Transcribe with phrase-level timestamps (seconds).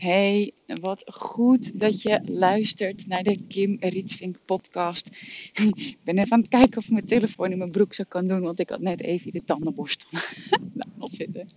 [0.00, 5.08] Hey, wat goed dat je luistert naar de Kim Rietvink podcast.
[5.74, 8.40] Ik ben even aan het kijken of ik mijn telefoon in mijn broekzak kan doen,
[8.40, 10.08] want ik had net even de tandenborstel
[10.98, 11.48] al zitten.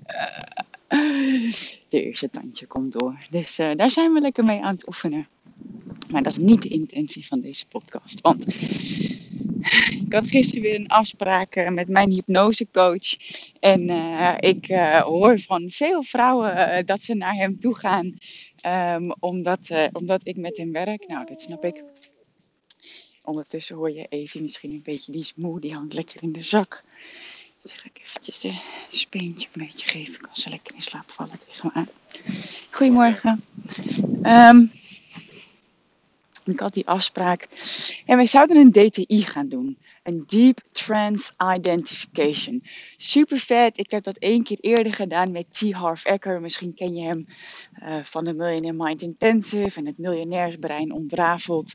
[1.89, 3.17] De eerste tandje komt door.
[3.31, 5.27] Dus uh, daar zijn we lekker mee aan het oefenen.
[6.09, 8.21] Maar dat is niet de intentie van deze podcast.
[8.21, 8.45] Want
[10.13, 13.15] ik had gisteren weer een afspraak eh, met mijn hypnosecoach.
[13.59, 18.17] En uh, ik uh, hoor van veel vrouwen dat ze naar hem toe gaan.
[18.95, 21.07] Um, omdat, omdat ik met hem werk.
[21.07, 21.83] Nou, dat snap ik.
[23.23, 25.59] Ondertussen hoor je even misschien een beetje die smoe.
[25.59, 26.83] Die hangt lekker in de zak.
[27.59, 28.59] Ga ik eventjes een
[28.91, 30.13] speentje een beetje geven.
[30.13, 31.89] Ik kan ze lekker in slaap vallen tegen me aan.
[32.71, 33.43] Goedemorgen.
[34.23, 34.71] Um,
[36.45, 37.47] ik had die afspraak.
[38.05, 39.77] En wij zouden een DTI gaan doen.
[40.03, 42.63] Een Deep Trance Identification.
[42.95, 43.77] Super vet.
[43.77, 45.71] Ik heb dat één keer eerder gedaan met T.
[45.71, 46.41] Harv Eker.
[46.41, 47.25] Misschien ken je hem
[47.83, 51.73] uh, van de Millionaire Mind Intensive en het miljonairsbrein ontrafeld.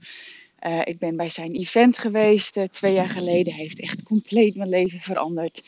[0.66, 3.52] Uh, ik ben bij zijn event geweest uh, twee jaar geleden.
[3.52, 5.62] Hij heeft echt compleet mijn leven veranderd.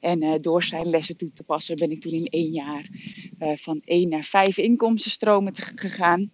[0.00, 2.88] En door zijn lessen toe te passen ben ik toen in één jaar
[3.38, 6.30] van één naar vijf inkomstenstromen gegaan.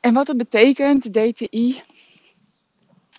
[0.00, 1.80] En wat dat betekent, DTI,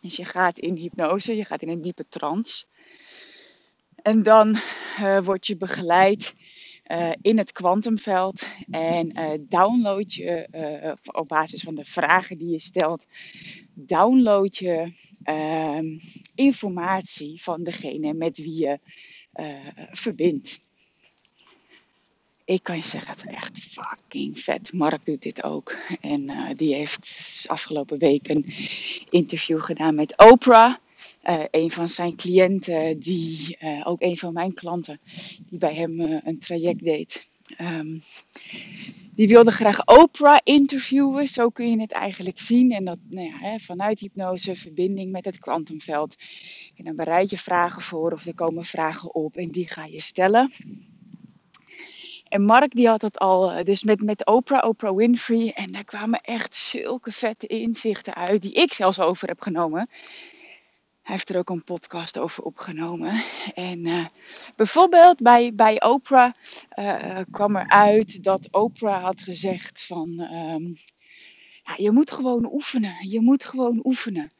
[0.06, 2.66] is je gaat in hypnose, je gaat in een diepe trance.
[3.96, 4.58] En dan
[5.00, 6.34] uh, word je begeleid
[6.88, 12.60] uh, in het kwantumveld en uh, download je op basis van de vragen die je
[12.60, 13.06] stelt,
[13.74, 14.92] download je
[15.24, 15.98] ehm,
[16.36, 18.80] informatie van degene met wie je
[19.92, 20.60] verbindt
[22.46, 24.74] ik kan je zeggen, het is echt fucking vet.
[24.74, 25.78] Mark doet dit ook.
[26.02, 28.54] En uh, die heeft afgelopen week een
[29.10, 30.76] interview gedaan met Oprah.
[31.30, 35.00] Uh, een van zijn cliënten, die, uh, ook een van mijn klanten,
[35.50, 37.28] die bij hem een traject deed.
[37.62, 38.02] Um,
[39.16, 42.72] die wilde graag Oprah interviewen, zo kun je het eigenlijk zien.
[42.72, 46.16] En dat nou ja, hè, vanuit hypnose, verbinding met het kwantumveld.
[46.76, 50.02] En dan bereid je vragen voor of er komen vragen op en die ga je
[50.02, 50.52] stellen.
[52.28, 55.52] En Mark die had het al, eh, dus met, met Oprah, Oprah Winfrey.
[55.56, 59.90] En daar kwamen echt zulke vette inzichten uit, die ik zelfs over heb genomen.
[61.02, 63.24] Hij heeft er ook een podcast over opgenomen.
[63.54, 64.06] En uh,
[64.56, 66.34] bijvoorbeeld bij, bij Oprah
[66.80, 70.20] uh, kwam eruit dat Oprah had gezegd van...
[70.20, 70.76] Um,
[71.64, 72.96] ja, je moet gewoon oefenen.
[73.10, 74.32] Je moet gewoon oefenen.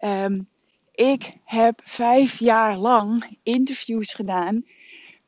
[0.00, 0.48] Um,
[0.92, 4.64] ik heb vijf jaar lang interviews gedaan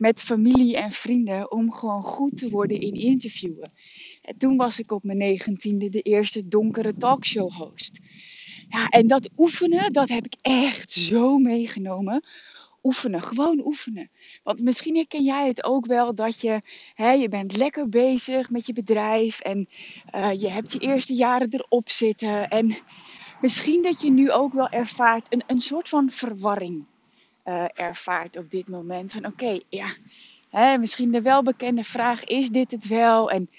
[0.00, 3.72] met familie en vrienden om gewoon goed te worden in interviewen.
[4.22, 7.98] En toen was ik op mijn negentiende de eerste donkere talkshow host.
[8.68, 12.24] Ja, en dat oefenen, dat heb ik echt zo meegenomen.
[12.82, 14.10] Oefenen, gewoon oefenen.
[14.42, 16.60] Want misschien herken jij het ook wel dat je,
[16.94, 19.68] hè, je bent lekker bezig met je bedrijf en
[20.14, 22.48] uh, je hebt je eerste jaren erop zitten.
[22.48, 22.76] En
[23.40, 26.84] misschien dat je nu ook wel ervaart een, een soort van verwarring
[27.44, 29.12] uh, ervaart op dit moment.
[29.12, 29.88] Van oké, ja,
[30.78, 33.30] misschien de welbekende vraag, is dit het wel?
[33.30, 33.50] En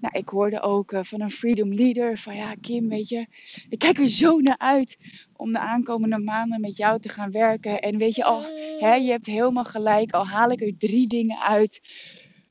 [0.00, 3.26] nou, ik hoorde ook uh, van een Freedom Leader van ja, Kim, weet je,
[3.68, 4.98] ik kijk er zo naar uit
[5.36, 7.80] om de aankomende maanden met jou te gaan werken.
[7.80, 8.42] En weet je, al,
[8.78, 11.80] hè, je hebt helemaal gelijk, al haal ik er drie dingen uit.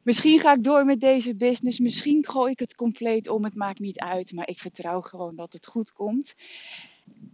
[0.02, 3.80] Misschien ga ik door met deze business, misschien gooi ik het compleet om, het maakt
[3.80, 6.36] niet uit, maar ik vertrouw gewoon dat het goed komt.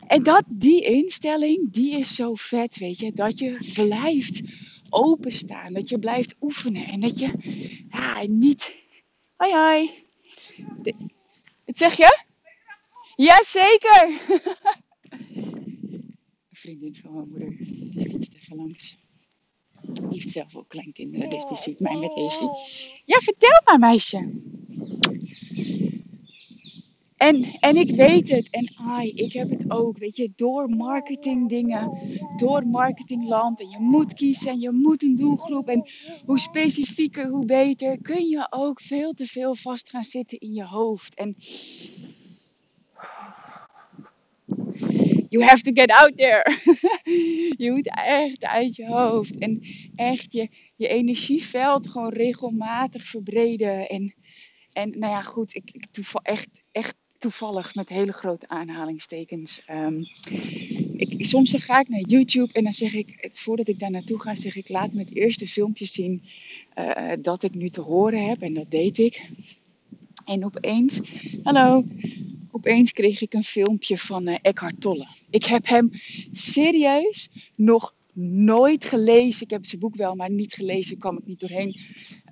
[0.07, 3.13] En dat, die instelling, die is zo vet, weet je.
[3.13, 4.41] Dat je blijft
[4.89, 5.73] openstaan.
[5.73, 6.85] Dat je blijft oefenen.
[6.85, 7.31] En dat je,
[7.89, 8.75] ja, niet...
[9.35, 9.89] Hoi, hoi.
[10.81, 10.93] De,
[11.65, 12.23] wat zeg je?
[13.15, 14.19] Jazeker.
[16.49, 18.95] Een vriendin van mijn moeder, die fietst even langs.
[19.81, 22.49] Die heeft zelf ook kleinkinderen, dus die ziet mij met Evie.
[23.05, 24.31] Ja, vertel maar, meisje.
[27.21, 28.49] En, en ik weet het.
[28.49, 29.97] En ai, ik heb het ook.
[29.97, 31.99] Weet je, door marketing dingen,
[32.37, 33.59] door marketingland.
[33.59, 35.67] En je moet kiezen en je moet een doelgroep.
[35.67, 35.89] En
[36.25, 38.01] hoe specifieker, hoe beter.
[38.01, 41.15] Kun je ook veel te veel vast gaan zitten in je hoofd.
[41.15, 41.35] En
[45.29, 46.55] you have to get out there.
[47.63, 49.37] je moet echt uit je hoofd.
[49.37, 49.61] En
[49.95, 53.87] echt je, je energieveld gewoon regelmatig verbreden.
[53.89, 54.15] En,
[54.71, 59.61] en nou ja, goed, ik, ik toeval echt, echt toevallig met hele grote aanhalingstekens.
[59.69, 60.05] Um,
[60.95, 64.35] ik, soms ga ik naar YouTube en dan zeg ik, voordat ik daar naartoe ga,
[64.35, 66.23] zeg ik, laat me het eerste filmpje zien
[66.75, 68.41] uh, dat ik nu te horen heb.
[68.41, 69.29] En dat deed ik.
[70.25, 70.99] En opeens,
[71.43, 71.85] hallo,
[72.51, 75.07] opeens kreeg ik een filmpje van uh, Eckhart Tolle.
[75.29, 75.89] Ik heb hem
[76.31, 79.43] serieus nog nooit gelezen.
[79.43, 81.75] Ik heb zijn boek wel, maar niet gelezen, kwam ik niet doorheen.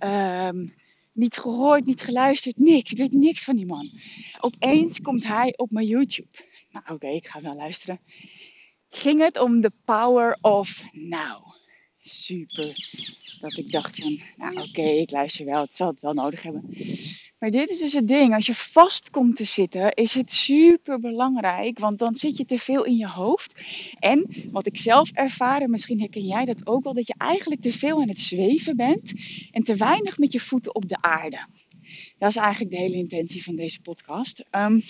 [0.04, 0.74] Um,
[1.20, 2.92] Niet gehoord, niet geluisterd, niks.
[2.92, 3.90] Ik weet niks van die man.
[4.40, 6.30] Opeens komt hij op mijn YouTube.
[6.72, 8.00] Nou, oké, ik ga wel luisteren.
[8.90, 11.54] Ging het om the power of now.
[12.02, 12.76] Super.
[13.40, 16.70] Dat ik dacht van, nou oké, ik luister wel, het zal het wel nodig hebben.
[17.40, 18.34] Maar dit is dus het ding.
[18.34, 21.80] Als je vast komt te zitten, is het super belangrijk.
[21.80, 23.56] Want dan zit je te veel in je hoofd.
[24.00, 27.72] En wat ik zelf ervaren, misschien herken jij dat ook wel, dat je eigenlijk te
[27.72, 29.14] veel aan het zweven bent.
[29.52, 31.48] En te weinig met je voeten op de aarde.
[32.18, 34.44] Dat is eigenlijk de hele intentie van deze podcast.
[34.52, 34.82] Um,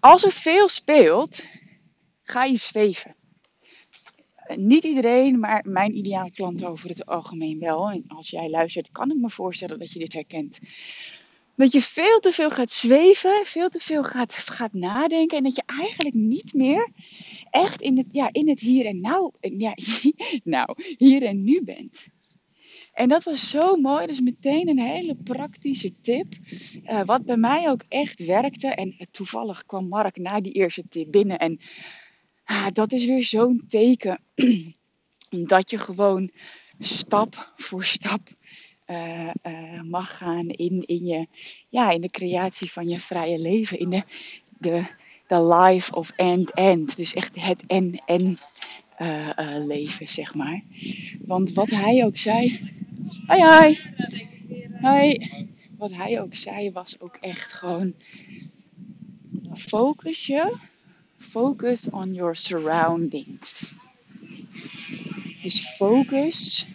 [0.00, 1.42] als er veel speelt,
[2.22, 3.16] ga je zweven
[4.56, 7.90] niet iedereen, maar mijn ideale klant over het algemeen wel.
[7.90, 10.58] En als jij luistert, kan ik me voorstellen dat je dit herkent.
[11.56, 15.36] Dat je veel te veel gaat zweven, veel te veel gaat, gaat nadenken.
[15.36, 16.88] En dat je eigenlijk niet meer
[17.50, 19.74] echt in het, ja, in het hier en nou, ja,
[20.44, 22.08] nou, hier en nu bent.
[22.98, 24.06] En dat was zo mooi.
[24.06, 26.26] Dus meteen een hele praktische tip.
[26.84, 28.68] Uh, wat bij mij ook echt werkte.
[28.68, 31.38] En toevallig kwam Mark na die eerste tip binnen.
[31.38, 31.60] En
[32.48, 34.20] ah, dat is weer zo'n teken
[35.52, 36.30] dat je gewoon
[36.78, 38.20] stap voor stap
[38.86, 41.26] uh, uh, mag gaan in, in, je,
[41.68, 43.78] ja, in de creatie van je vrije leven.
[43.78, 44.02] In de,
[44.58, 44.84] de,
[45.26, 46.96] de life of end-end.
[46.96, 48.38] Dus echt het en-en
[48.98, 49.28] uh,
[49.66, 50.62] leven, zeg maar.
[51.24, 52.60] Want wat hij ook zei.
[53.26, 53.78] Hoi, hoi.
[54.80, 55.30] Hoi.
[55.78, 57.94] Wat hij ook zei was ook echt gewoon.
[59.54, 60.56] Focus je
[61.18, 63.74] Focus on your surroundings.
[65.42, 66.66] Dus focus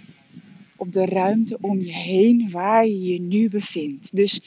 [0.77, 4.15] op de ruimte om je heen waar je je nu bevindt.
[4.15, 4.39] Dus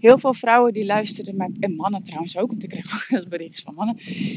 [0.00, 3.28] heel veel vrouwen die luisteren mijn, en mannen trouwens ook, want ik krijg ook eens
[3.28, 3.96] berichtjes van mannen.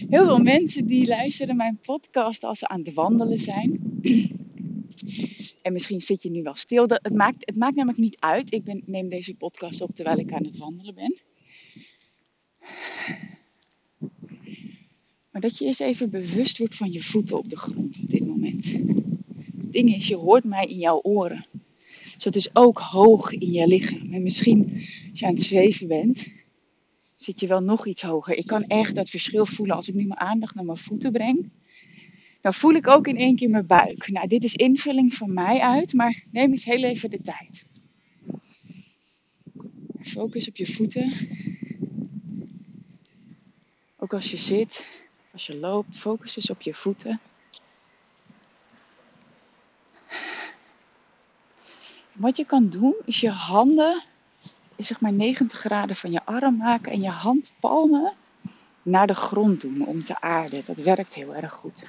[0.09, 3.79] Heel veel mensen die luisteren mijn podcast als ze aan het wandelen zijn.
[5.61, 6.85] En misschien zit je nu wel stil.
[6.87, 8.53] Het maakt, het maakt namelijk niet uit.
[8.53, 11.17] Ik ben, neem deze podcast op terwijl ik aan het wandelen ben.
[15.39, 18.71] Dat je eens even bewust wordt van je voeten op de grond op dit moment.
[18.71, 21.45] Het ding is, je hoort mij in jouw oren.
[22.13, 24.13] Dus dat is ook hoog in je lichaam.
[24.13, 24.71] En misschien
[25.09, 26.27] als je aan het zweven bent,
[27.15, 28.37] zit je wel nog iets hoger.
[28.37, 31.49] Ik kan echt dat verschil voelen als ik nu mijn aandacht naar mijn voeten breng.
[32.41, 34.07] Dan voel ik ook in één keer mijn buik.
[34.07, 37.65] Nou, dit is invulling van mij uit, maar neem eens heel even de tijd.
[40.01, 41.13] Focus op je voeten.
[43.97, 44.87] Ook als je zit,
[45.37, 47.19] als je loopt, focus dus op je voeten.
[52.11, 54.03] Wat je kan doen, is je handen,
[54.77, 58.13] zeg maar 90 graden van je arm maken en je handpalmen
[58.81, 60.63] naar de grond doen om te aarden.
[60.65, 61.87] Dat werkt heel erg goed.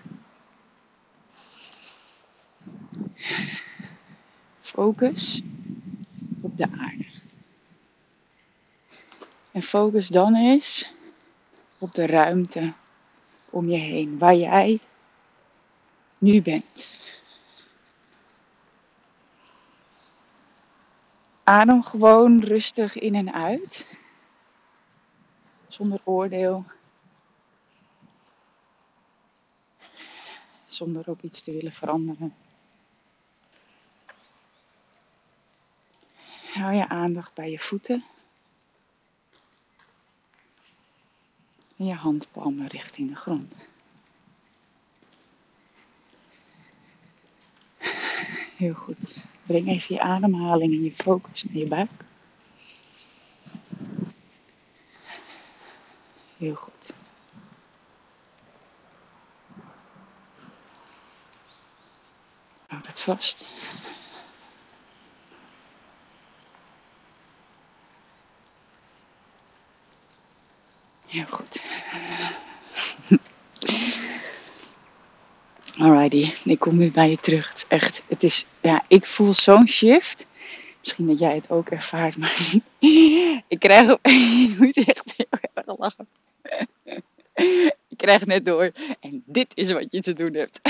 [4.60, 5.42] Focus
[6.40, 7.06] op de aarde.
[9.52, 10.92] En focus dan eens
[11.78, 12.72] op de ruimte
[13.50, 14.80] om je heen, waar jij
[16.18, 16.96] nu bent.
[21.44, 23.94] Adem gewoon rustig in en uit,
[25.68, 26.64] zonder oordeel,
[30.66, 32.34] zonder ook iets te willen veranderen.
[36.52, 38.04] Hou je aandacht bij je voeten.
[41.78, 43.68] En je handpalmen richting de grond.
[48.56, 49.28] Heel goed.
[49.42, 52.04] Breng even je ademhaling en je focus naar je buik.
[56.36, 56.92] Heel goed.
[62.66, 63.48] Hou dat vast.
[71.08, 71.62] Heel goed.
[75.78, 77.48] Alrighty, ik kom weer bij je terug.
[77.48, 80.26] Het is echt, het is, ja, ik voel zo'n shift.
[80.80, 82.36] Misschien dat jij het ook ervaart, maar
[83.48, 86.06] ik krijg, ik moet echt heel lachen.
[87.88, 90.60] Ik krijg net door, en dit is wat je te doen hebt.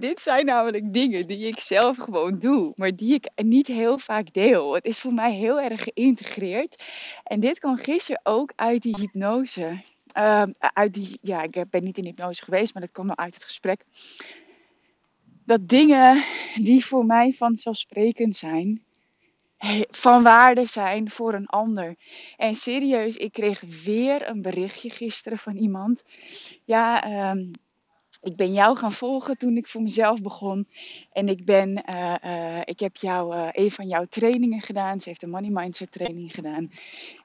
[0.00, 4.32] Dit zijn namelijk dingen die ik zelf gewoon doe, maar die ik niet heel vaak
[4.32, 4.74] deel.
[4.74, 6.82] Het is voor mij heel erg geïntegreerd.
[7.24, 9.80] En dit kwam gisteren ook uit die hypnose.
[10.14, 13.34] Uh, uit die, ja, ik ben niet in hypnose geweest, maar dat kwam wel uit
[13.34, 13.84] het gesprek.
[15.44, 16.24] Dat dingen
[16.54, 18.82] die voor mij vanzelfsprekend zijn,
[19.90, 21.96] van waarde zijn voor een ander.
[22.36, 26.04] En serieus, ik kreeg weer een berichtje gisteren van iemand.
[26.64, 27.50] Ja, um,
[28.26, 30.66] ik ben jou gaan volgen toen ik voor mezelf begon.
[31.12, 35.00] En ik, ben, uh, ik heb jou, uh, een van jouw trainingen gedaan.
[35.00, 36.70] Ze heeft een Money Mindset training gedaan.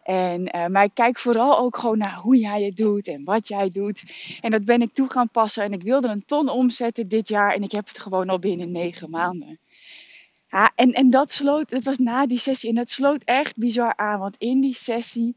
[0.04, 3.70] En, maar ik kijk vooral ook gewoon naar hoe jij het doet en wat jij
[3.70, 4.04] doet.
[4.42, 5.64] En dat ben ik toe gaan passen.
[5.64, 7.54] En ik wilde een ton omzetten dit jaar.
[7.54, 9.60] En ik heb het gewoon al binnen negen maanden.
[10.50, 13.94] Ja, en, en dat sloot, het was na die sessie en dat sloot echt bizar
[13.96, 14.20] aan.
[14.20, 15.36] Want in die sessie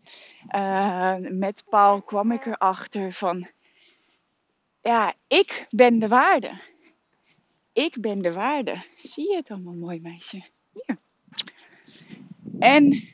[1.21, 3.47] met Paul kwam ik erachter van
[4.85, 6.61] ja, ik ben de waarde.
[7.73, 8.76] Ik ben de waarde.
[8.97, 10.43] Zie je het allemaal mooi, meisje?
[10.73, 10.97] Hier.
[12.59, 13.09] En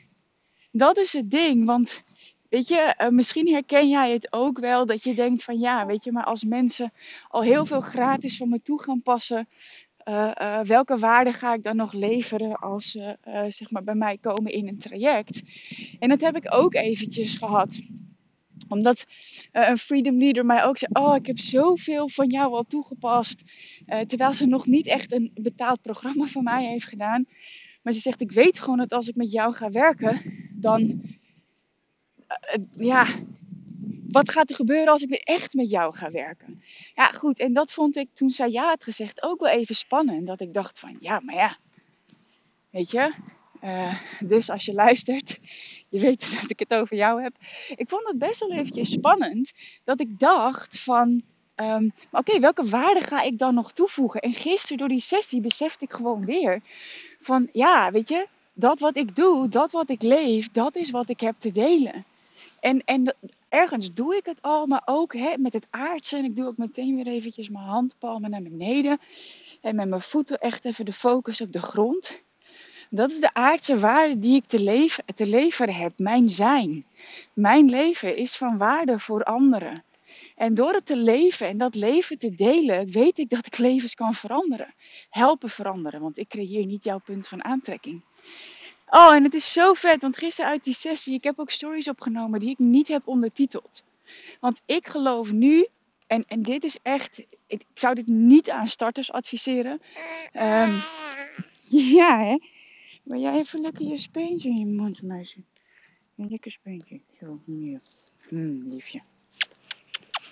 [0.71, 2.03] dat is het ding, want
[2.49, 6.03] weet je, eh, misschien herken jij het ook wel dat je denkt van ja, weet
[6.03, 6.93] je, maar als mensen
[7.27, 9.47] al heel veel gratis van me toe gaan passen,
[10.05, 13.17] uh, uh, welke waarde ga ik dan nog leveren als ze
[13.49, 15.41] zeg maar bij mij komen in een traject?
[15.99, 17.79] En dat heb ik ook eventjes gehad
[18.67, 19.05] omdat
[19.53, 23.41] uh, een freedom leader mij ook zei: Oh, ik heb zoveel van jou al toegepast.
[23.87, 27.25] Uh, terwijl ze nog niet echt een betaald programma van mij heeft gedaan.
[27.81, 30.81] Maar ze zegt: Ik weet gewoon dat als ik met jou ga werken, dan.
[30.81, 33.07] Uh, ja.
[34.07, 36.63] Wat gaat er gebeuren als ik echt met jou ga werken?
[36.95, 37.39] Ja, goed.
[37.39, 40.27] En dat vond ik toen zij ja had gezegd ook wel even spannend.
[40.27, 41.57] Dat ik dacht: van ja, maar ja.
[42.69, 43.13] Weet je,
[44.19, 45.39] dus als je luistert,
[45.91, 47.33] je weet dat ik het over jou heb.
[47.75, 49.51] Ik vond het best wel eventjes spannend
[49.83, 51.21] dat ik dacht van,
[51.55, 54.21] um, oké, welke waarde ga ik dan nog toevoegen?
[54.21, 56.61] En gisteren door die sessie besefte ik gewoon weer
[57.19, 61.09] van, ja, weet je, dat wat ik doe, dat wat ik leef, dat is wat
[61.09, 62.05] ik heb te delen.
[62.59, 63.15] En, en
[63.49, 66.17] ergens doe ik het al, maar ook hè, met het aardse.
[66.17, 68.99] En ik doe ook meteen weer eventjes mijn handpalmen naar beneden.
[69.61, 72.21] En met mijn voeten echt even de focus op de grond.
[72.93, 76.85] Dat is de aardse waarde die ik te, leven, te leveren heb, mijn zijn.
[77.33, 79.83] Mijn leven is van waarde voor anderen.
[80.35, 83.95] En door het te leven en dat leven te delen, weet ik dat ik levens
[83.95, 84.73] kan veranderen.
[85.09, 88.01] Helpen veranderen, want ik creëer niet jouw punt van aantrekking.
[88.89, 91.87] Oh, en het is zo vet, want gisteren uit die sessie, ik heb ook stories
[91.87, 93.83] opgenomen die ik niet heb ondertiteld.
[94.39, 95.67] Want ik geloof nu,
[96.07, 99.81] en, en dit is echt, ik, zou dit niet aan starters adviseren.
[100.33, 100.81] Um,
[101.97, 102.37] ja, hè.
[103.03, 105.39] Wil jij even lekker je speentje in je mond, meisje?
[106.15, 106.99] Een lekker speentje.
[107.19, 107.81] Zo, hier.
[108.27, 109.01] Hm, liefje.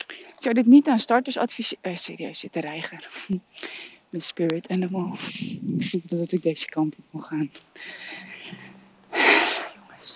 [0.10, 1.84] Ik zou dit niet aan starters adviseren.
[1.84, 3.10] Eh, serieus, zit de reiger.
[4.10, 5.14] Mijn spirit animal.
[5.78, 7.50] Ik voelde dat ik deze kant op moet gaan.
[9.76, 10.16] Jongens.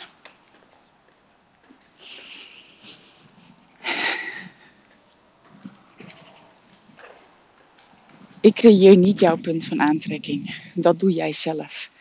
[8.41, 10.71] Ik creëer niet jouw punt van aantrekking.
[10.73, 11.91] Dat doe jij zelf.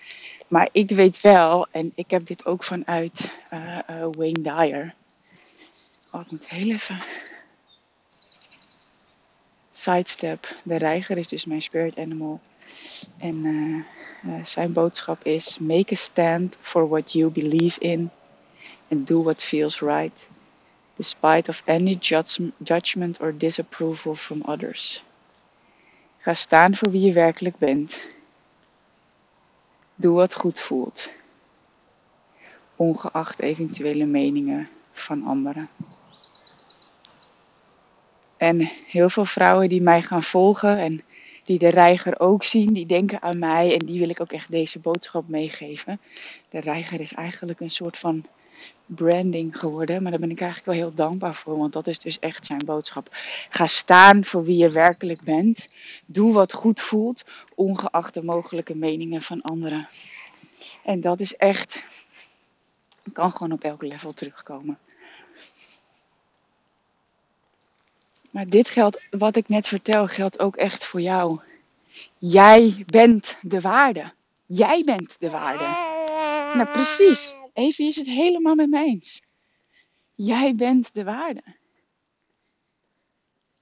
[0.52, 4.94] Maar ik weet wel, en ik heb dit ook vanuit uh, uh, Wayne Dyer.
[6.10, 7.02] Oh, ik moet heel even.
[9.70, 10.56] Sidestep.
[10.62, 12.40] De reiger is dus mijn spirit animal.
[13.18, 18.10] En uh, zijn boodschap is: Make a stand for what you believe in.
[18.90, 20.28] And do what feels right.
[20.96, 21.94] Despite of any
[22.58, 25.04] judgment or disapproval from others.
[26.18, 28.08] Ga staan voor wie je werkelijk bent
[30.02, 31.12] Doe wat goed voelt,
[32.76, 35.68] ongeacht eventuele meningen van anderen.
[38.36, 41.02] En heel veel vrouwen die mij gaan volgen en
[41.44, 44.50] die de reiger ook zien, die denken aan mij en die wil ik ook echt
[44.50, 46.00] deze boodschap meegeven.
[46.48, 48.24] De reiger is eigenlijk een soort van
[48.86, 52.18] branding geworden, maar daar ben ik eigenlijk wel heel dankbaar voor, want dat is dus
[52.18, 53.08] echt zijn boodschap.
[53.48, 55.74] Ga staan voor wie je werkelijk bent.
[56.06, 59.88] Doe wat goed voelt, ongeacht de mogelijke meningen van anderen.
[60.84, 61.82] En dat is echt,
[63.12, 64.78] kan gewoon op elk level terugkomen.
[68.30, 71.40] Maar dit geldt, wat ik net vertel, geldt ook echt voor jou.
[72.18, 74.12] Jij bent de waarde.
[74.46, 75.64] Jij bent de waarde.
[76.54, 77.36] Nou, precies.
[77.52, 79.22] Even is het helemaal met me eens.
[80.14, 81.42] Jij bent de waarde.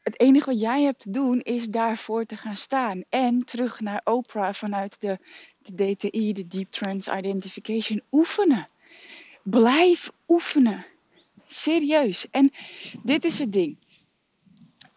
[0.02, 3.02] Het enige wat jij hebt te doen is daarvoor te gaan staan.
[3.08, 5.18] En terug naar Oprah vanuit de,
[5.58, 8.68] de DTI, de Deep Trance Identification, oefenen.
[9.42, 10.86] Blijf oefenen.
[11.46, 12.26] Serieus.
[12.30, 12.50] En
[13.02, 13.76] dit is het ding.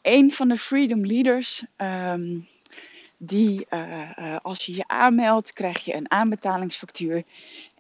[0.02, 2.48] Een van de Freedom Leaders, um,
[3.18, 7.24] die uh, uh, als je je aanmeldt, krijg je een aanbetalingsfactuur.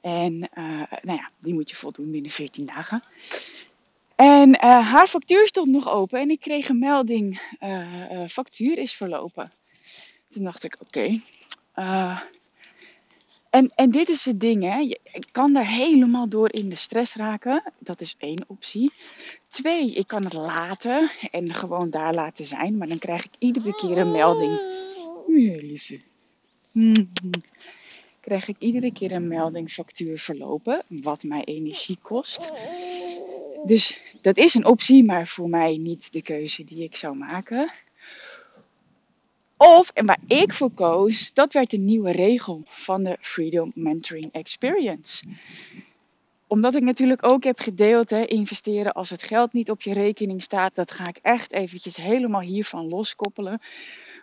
[0.03, 3.03] En uh, nou ja, die moet je voldoen binnen 14 dagen.
[4.15, 8.93] En uh, haar factuur stond nog open en ik kreeg een melding: uh, factuur is
[8.93, 9.51] verlopen.
[10.27, 11.22] Toen dacht ik: oké.
[13.50, 14.77] En, en dit is het ding, hè.
[14.77, 15.00] Je
[15.31, 17.63] kan er helemaal door in de stress raken.
[17.79, 18.93] Dat is één optie.
[19.48, 22.77] Twee, ik kan het laten en gewoon daar laten zijn.
[22.77, 24.51] Maar dan krijg ik iedere keer een melding.
[25.27, 26.00] Ja, lieve.
[26.74, 27.10] Mm.
[28.24, 30.84] Krijg ik iedere keer een melding factuur verlopen.
[30.88, 32.51] Wat mij energie kost.
[33.65, 37.72] Dus dat is een optie, maar voor mij niet de keuze die ik zou maken.
[39.58, 44.32] Of, en waar ik voor koos, dat werd de nieuwe regel van de Freedom Mentoring
[44.32, 45.24] Experience.
[46.48, 50.44] Omdat ik natuurlijk ook heb gedeeld, hè, investeren als het geld niet op je rekening
[50.44, 53.62] staat, dat ga ik echt eventjes helemaal hiervan loskoppelen.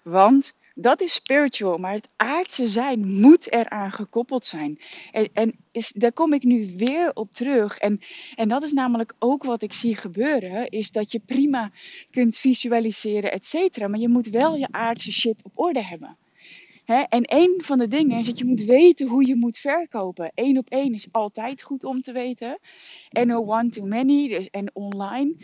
[0.02, 4.80] Want dat is spiritual, maar het aardse zijn moet eraan gekoppeld zijn.
[5.12, 7.78] En, en is, daar kom ik nu weer op terug.
[7.78, 8.00] En,
[8.34, 11.70] en dat is namelijk ook wat ik zie gebeuren, is dat je prima
[12.10, 13.88] kunt visualiseren, et cetera.
[13.88, 16.16] Maar je moet wel je aardse shit op orde hebben.
[17.08, 20.32] en een van de dingen is dat je moet weten hoe je moet verkopen.
[20.34, 22.58] Eén op één is altijd goed om te weten.
[23.10, 25.34] En no one too many, dus en online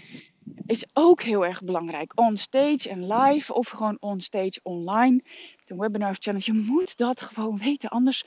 [0.66, 2.12] is ook heel erg belangrijk.
[2.14, 5.22] On stage en live of gewoon on stage online.
[5.66, 6.52] Een webinar challenge.
[6.52, 7.88] Je moet dat gewoon weten.
[7.88, 8.24] Anders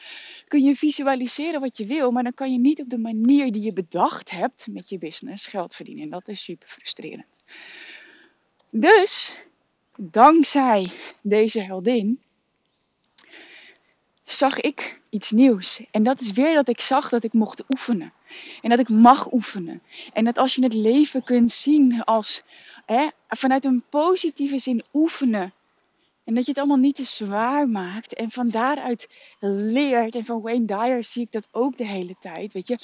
[0.47, 2.11] kun je visualiseren wat je wil.
[2.11, 5.45] Maar dan kan je niet op de manier die je bedacht hebt met je business
[5.45, 6.03] geld verdienen.
[6.03, 7.43] En dat is super frustrerend.
[8.69, 9.37] Dus,
[9.97, 10.87] dankzij
[11.21, 12.19] deze heldin,
[14.31, 15.83] zag ik iets nieuws.
[15.91, 18.13] En dat is weer dat ik zag dat ik mocht oefenen.
[18.61, 19.81] En dat ik mag oefenen.
[20.13, 22.43] En dat als je het leven kunt zien als
[22.85, 25.53] hè, vanuit een positieve zin oefenen.
[26.23, 28.13] En dat je het allemaal niet te zwaar maakt.
[28.13, 29.07] En van daaruit
[29.39, 30.15] leert.
[30.15, 32.53] En van Wayne Dyer zie ik dat ook de hele tijd.
[32.53, 32.79] Weet je,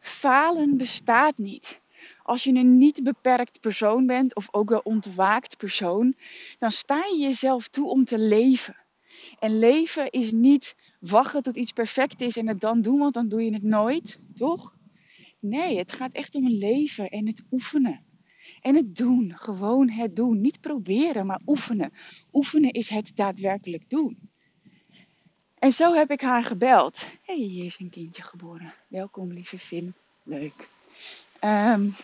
[0.00, 1.80] falen bestaat niet.
[2.22, 6.14] Als je een niet beperkt persoon bent, of ook wel ontwaakt persoon,
[6.58, 8.76] dan sta je jezelf toe om te leven.
[9.40, 13.28] En leven is niet wachten tot iets perfect is en het dan doen, want dan
[13.28, 14.74] doe je het nooit, toch?
[15.38, 18.04] Nee, het gaat echt om leven en het oefenen.
[18.60, 20.40] En het doen, gewoon het doen.
[20.40, 21.92] Niet proberen, maar oefenen.
[22.32, 24.18] Oefenen is het daadwerkelijk doen.
[25.58, 27.06] En zo heb ik haar gebeld.
[27.22, 28.74] Hé, hey, hier is een kindje geboren.
[28.88, 29.94] Welkom, lieve Finn.
[30.22, 30.68] Leuk.
[31.44, 31.94] Um,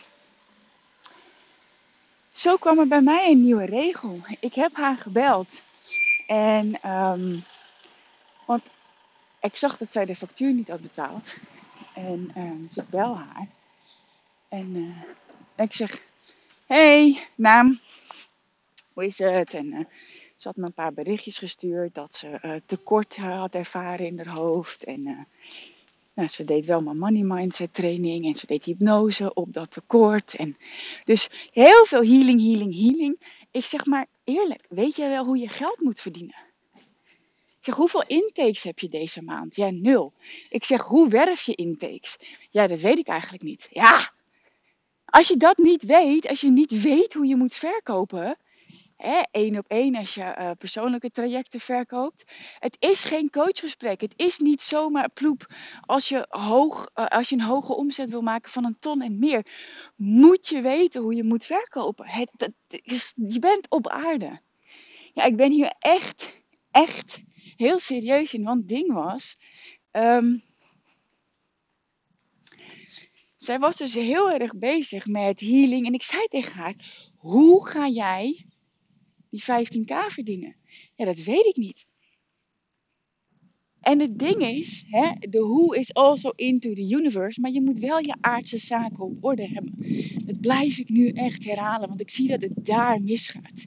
[2.31, 4.19] zo kwam er bij mij een nieuwe regel.
[4.39, 5.63] Ik heb haar gebeld.
[6.27, 7.43] En, um,
[8.45, 8.63] want
[9.41, 11.35] ik zag dat zij de factuur niet had betaald.
[11.93, 13.47] En uh, dus ik bel haar.
[14.49, 15.03] En uh,
[15.55, 16.03] ik zeg:
[16.65, 17.79] Hey, naam.
[18.93, 19.53] Hoe is het?
[19.53, 19.79] En uh,
[20.35, 24.83] ze had me een paar berichtjes gestuurd dat ze tekort had ervaren in haar hoofd.
[24.83, 25.27] En
[26.17, 30.35] nou, ze deed wel mijn money mindset training en ze deed hypnose op dat tekort.
[30.35, 30.57] En
[31.05, 33.19] dus heel veel healing, healing, healing.
[33.57, 36.35] Ik zeg maar eerlijk, weet jij wel hoe je geld moet verdienen?
[37.59, 39.55] zeg, hoeveel intakes heb je deze maand?
[39.55, 40.13] Ja, nul.
[40.49, 42.17] Ik zeg, hoe werf je intakes?
[42.51, 43.67] Ja, dat weet ik eigenlijk niet.
[43.71, 44.11] Ja,
[45.05, 48.37] als je dat niet weet, als je niet weet hoe je moet verkopen,
[48.97, 52.23] hè, één op één als je uh, persoonlijke trajecten verkoopt.
[52.59, 54.01] Het is geen coachgesprek.
[54.01, 55.53] Het is niet zomaar ploep.
[55.81, 59.19] Als je, hoog, uh, als je een hoge omzet wil maken van een ton en
[59.19, 59.45] meer,
[59.95, 62.07] moet je weten hoe je moet verkopen.
[62.07, 64.39] Het, is, je bent op aarde.
[65.13, 66.37] Ja, ik ben hier echt,
[66.71, 67.23] echt
[67.55, 68.43] heel serieus in.
[68.43, 69.37] Want het ding was.
[69.91, 70.43] Um,
[73.37, 75.85] zij was dus heel erg bezig met healing.
[75.85, 76.75] En ik zei tegen haar:
[77.15, 78.45] Hoe ga jij
[79.37, 80.55] die 15k verdienen?
[80.95, 81.85] Ja, dat weet ik niet.
[83.81, 87.79] En het ding is, hè, de hoe is also into the universe, maar je moet
[87.79, 89.75] wel je aardse zaken op orde hebben.
[90.25, 93.65] Dat blijf ik nu echt herhalen, want ik zie dat het daar misgaat.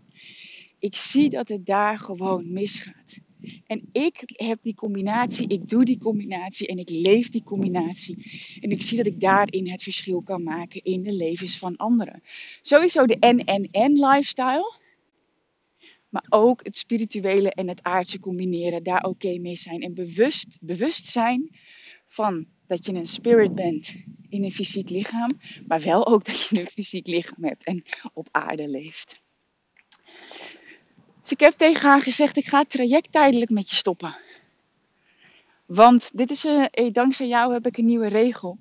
[0.78, 3.18] Ik zie dat het daar gewoon misgaat.
[3.66, 8.16] En ik heb die combinatie, ik doe die combinatie en ik leef die combinatie.
[8.61, 12.22] En ik zie dat ik daarin het verschil kan maken in de levens van anderen.
[12.62, 14.79] Sowieso de NNN lifestyle.
[16.11, 19.83] Maar ook het spirituele en het aardse combineren, daar oké mee zijn.
[19.83, 21.57] En bewust, bewust zijn
[22.07, 23.96] van dat je een spirit bent
[24.29, 25.31] in een fysiek lichaam.
[25.66, 29.23] Maar wel ook dat je een fysiek lichaam hebt en op aarde leeft.
[31.23, 34.16] Dus ik heb tegen haar gezegd: ik ga het traject tijdelijk met je stoppen.
[35.66, 38.59] Want dit is een, eh, dankzij jou heb ik een nieuwe regel.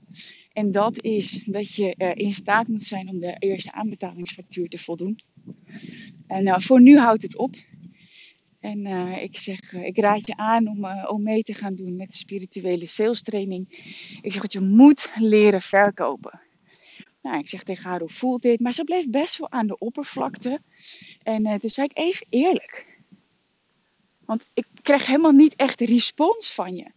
[0.54, 5.20] En dat is dat je in staat moet zijn om de eerste aanbetalingsfactuur te voldoen.
[6.30, 7.56] En uh, voor nu houdt het op.
[8.60, 11.96] En uh, ik zeg, uh, ik raad je aan om, om mee te gaan doen
[11.96, 13.68] met spirituele sales training.
[14.22, 16.42] Ik zeg dat je moet leren verkopen.
[17.22, 18.60] Nou, ik zeg tegen haar, hoe voelt dit?
[18.60, 20.62] Maar ze bleef best wel aan de oppervlakte.
[21.24, 22.98] En toen zei ik even eerlijk.
[24.26, 26.92] Want ik kreeg helemaal niet echt respons van je.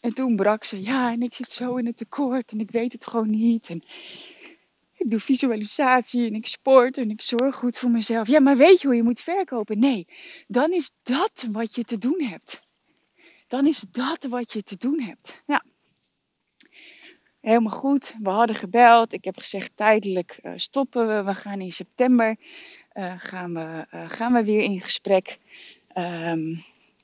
[0.00, 2.92] En toen brak ze, ja, en ik zit zo in het tekort en ik weet
[2.92, 3.70] het gewoon niet.
[3.70, 3.82] En
[5.02, 8.28] ik doe visualisatie en ik sport en ik zorg goed voor mezelf.
[8.28, 9.78] Ja, maar weet je hoe je moet verkopen?
[9.78, 10.06] Nee,
[10.46, 12.62] dan is dat wat je te doen hebt.
[13.46, 15.42] Dan is dat wat je te doen hebt.
[15.46, 15.64] Ja,
[17.40, 18.14] helemaal goed.
[18.22, 19.12] We hadden gebeld.
[19.12, 21.22] Ik heb gezegd tijdelijk uh, stoppen we.
[21.22, 22.36] We gaan in september
[22.94, 25.38] uh, gaan we, uh, gaan we weer in gesprek.
[25.98, 26.54] Um,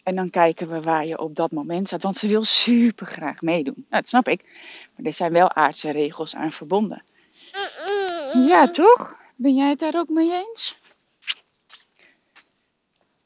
[0.02, 2.02] en dan kijken we waar je op dat moment staat.
[2.02, 3.74] Want ze wil super graag meedoen.
[3.76, 4.44] Nou, dat snap ik.
[4.96, 7.02] Maar er zijn wel aardse regels aan verbonden.
[8.32, 9.20] Ja, toch?
[9.36, 10.78] Ben jij het daar ook mee eens?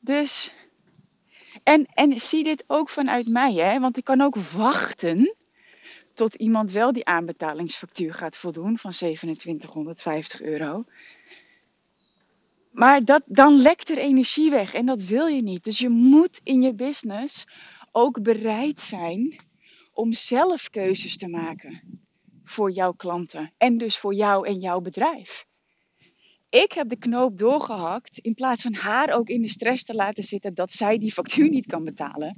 [0.00, 0.54] Dus.
[1.62, 3.80] En, en zie dit ook vanuit mij, hè?
[3.80, 5.34] Want ik kan ook wachten
[6.14, 10.84] tot iemand wel die aanbetalingsfactuur gaat voldoen van 2750 euro.
[12.70, 15.64] Maar dat, dan lekt er energie weg en dat wil je niet.
[15.64, 17.46] Dus je moet in je business
[17.90, 19.36] ook bereid zijn
[19.92, 22.01] om zelf keuzes te maken
[22.52, 25.46] voor jouw klanten en dus voor jou en jouw bedrijf.
[26.50, 30.24] Ik heb de knoop doorgehakt in plaats van haar ook in de stress te laten
[30.24, 32.36] zitten dat zij die factuur niet kan betalen.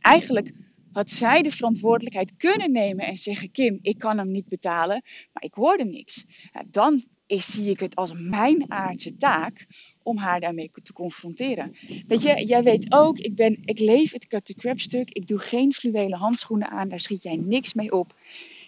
[0.00, 0.52] Eigenlijk
[0.92, 5.42] had zij de verantwoordelijkheid kunnen nemen en zeggen: Kim, ik kan hem niet betalen, maar
[5.42, 6.24] ik hoorde niks.
[6.70, 9.66] Dan zie ik het als mijn aardse taak
[10.02, 11.76] om haar daarmee te confronteren.
[12.06, 15.10] Weet je, jij weet ook, ik, ben, ik leef het cut the crap stuk.
[15.10, 18.14] Ik doe geen fluwelen handschoenen aan, daar schiet jij niks mee op.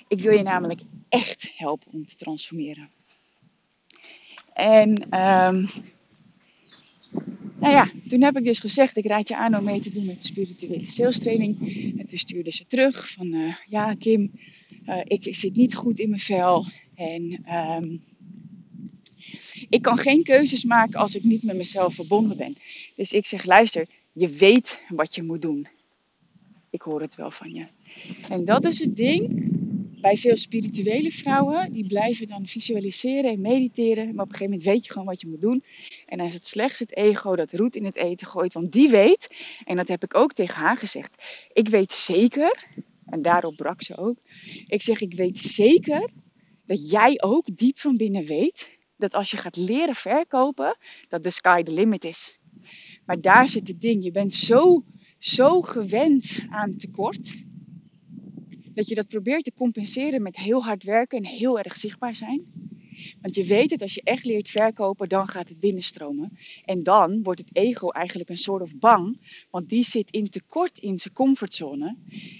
[0.09, 2.89] Ik wil je namelijk echt helpen om te transformeren.
[4.53, 5.69] En um,
[7.59, 10.07] nou ja, toen heb ik dus gezegd, ik raad je aan om mee te doen
[10.07, 11.27] met de spirituele sales.
[11.27, 14.33] En toen stuurde ze terug van, uh, ja Kim,
[14.87, 16.65] uh, ik, zit niet goed in mijn vel.
[16.95, 18.03] En um,
[19.69, 22.57] ik kan geen keuzes maken als ik niet met mezelf verbonden ben.
[22.97, 25.69] Dus ik zeg, luister, je weet wat je moet doen.
[26.71, 27.67] Ik hoor het wel van je.
[28.29, 29.57] En dat is het ding
[30.01, 34.05] bij veel spirituele vrouwen, die blijven dan visualiseren en mediteren.
[34.15, 35.65] Maar op een gegeven moment weet je gewoon wat je moet doen.
[36.07, 38.53] En dan is het slechts het ego dat roet in het eten gooit.
[38.53, 39.29] Want die weet,
[39.65, 41.23] en dat heb ik ook tegen haar gezegd.
[41.53, 42.67] Ik weet zeker,
[43.05, 44.17] en daarop brak ze ook.
[44.67, 46.11] Ik zeg, ik weet zeker
[46.67, 48.79] dat jij ook diep van binnen weet.
[48.97, 50.77] Dat als je gaat leren verkopen,
[51.09, 52.39] dat de sky the limit is.
[53.07, 54.05] Maar daar zit het ding.
[54.05, 54.85] Je bent zo,
[55.19, 57.47] zo gewend aan tekort
[58.79, 62.47] dat je dat probeert te compenseren met heel hard werken en heel erg zichtbaar zijn.
[63.21, 66.39] Want je weet dat als je echt leert verkopen, dan gaat het binnenstromen.
[66.65, 70.79] En dan wordt het ego eigenlijk een soort of bang, want die zit in tekort
[70.79, 71.97] in zijn comfortzone.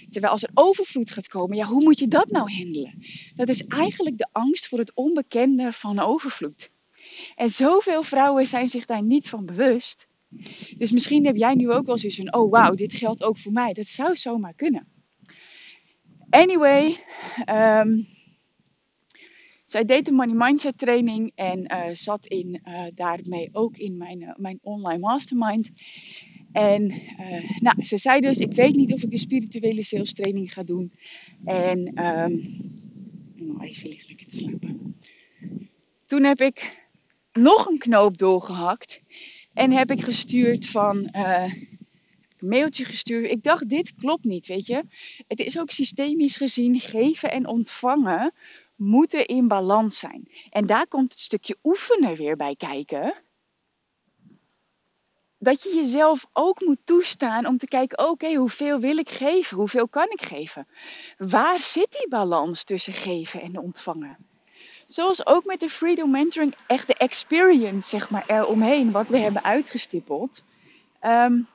[0.09, 3.03] Terwijl als er overvloed gaat komen, ja, hoe moet je dat nou handelen?
[3.35, 6.71] Dat is eigenlijk de angst voor het onbekende van overvloed.
[7.35, 10.07] En zoveel vrouwen zijn zich daar niet van bewust.
[10.77, 13.51] Dus misschien heb jij nu ook wel zoiets van: oh wauw, dit geldt ook voor
[13.51, 13.73] mij.
[13.73, 14.98] Dat zou zomaar kunnen.
[16.29, 16.97] Anyway,
[17.49, 18.07] um,
[19.65, 24.21] zij deed de Money Mindset training en uh, zat in, uh, daarmee ook in mijn,
[24.21, 25.69] uh, mijn online mastermind.
[26.51, 26.93] En
[27.59, 30.93] nou, ze zei dus, ik weet niet of ik de spirituele sales training ga doen.
[31.45, 32.41] En um,
[33.61, 34.95] even liggen lekker te slapen.
[36.05, 36.87] Toen heb ik
[37.33, 39.01] nog een knoop doorgehakt.
[39.53, 41.09] En heb ik gestuurd van,
[42.41, 43.31] mailtje gestuurd.
[43.31, 44.83] Ik dacht, dit klopt niet, weet je.
[45.27, 48.33] Het is ook systemisch gezien, geven en ontvangen
[48.75, 50.29] moeten in balans zijn.
[50.49, 53.13] En daar komt het stukje oefenen weer bij kijken.
[55.37, 59.57] Dat je jezelf ook moet toestaan om te kijken, oké, hoeveel wil ik geven?
[59.57, 60.67] Hoeveel kan ik geven?
[61.17, 64.17] Waar zit die balans tussen geven en ontvangen?
[64.87, 69.43] Zoals ook met de Freedom Mentoring, echt de experience, zeg maar, eromheen, wat we hebben
[69.43, 70.43] uitgestippeld.
[71.03, 71.47] Um,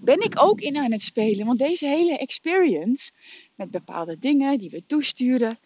[0.00, 1.46] ben ik ook in aan het spelen.
[1.46, 3.10] Want deze hele experience
[3.54, 5.58] met bepaalde dingen die we toesturen,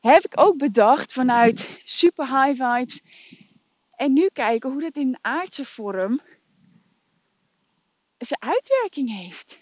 [0.00, 3.02] heb ik ook bedacht vanuit super high vibes.
[3.96, 6.20] En nu kijken hoe dat in aardse vorm
[8.18, 9.60] zijn uitwerking heeft.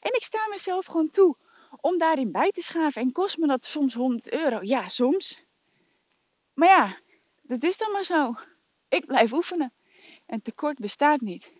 [0.00, 1.36] En ik sta mezelf gewoon toe
[1.80, 3.02] om daarin bij te schaven.
[3.02, 4.58] En kost me dat soms 100 euro?
[4.62, 5.42] Ja, soms.
[6.54, 6.98] Maar ja,
[7.42, 8.34] dat is dan maar zo.
[8.88, 9.72] Ik blijf oefenen.
[10.26, 11.50] En tekort bestaat niet.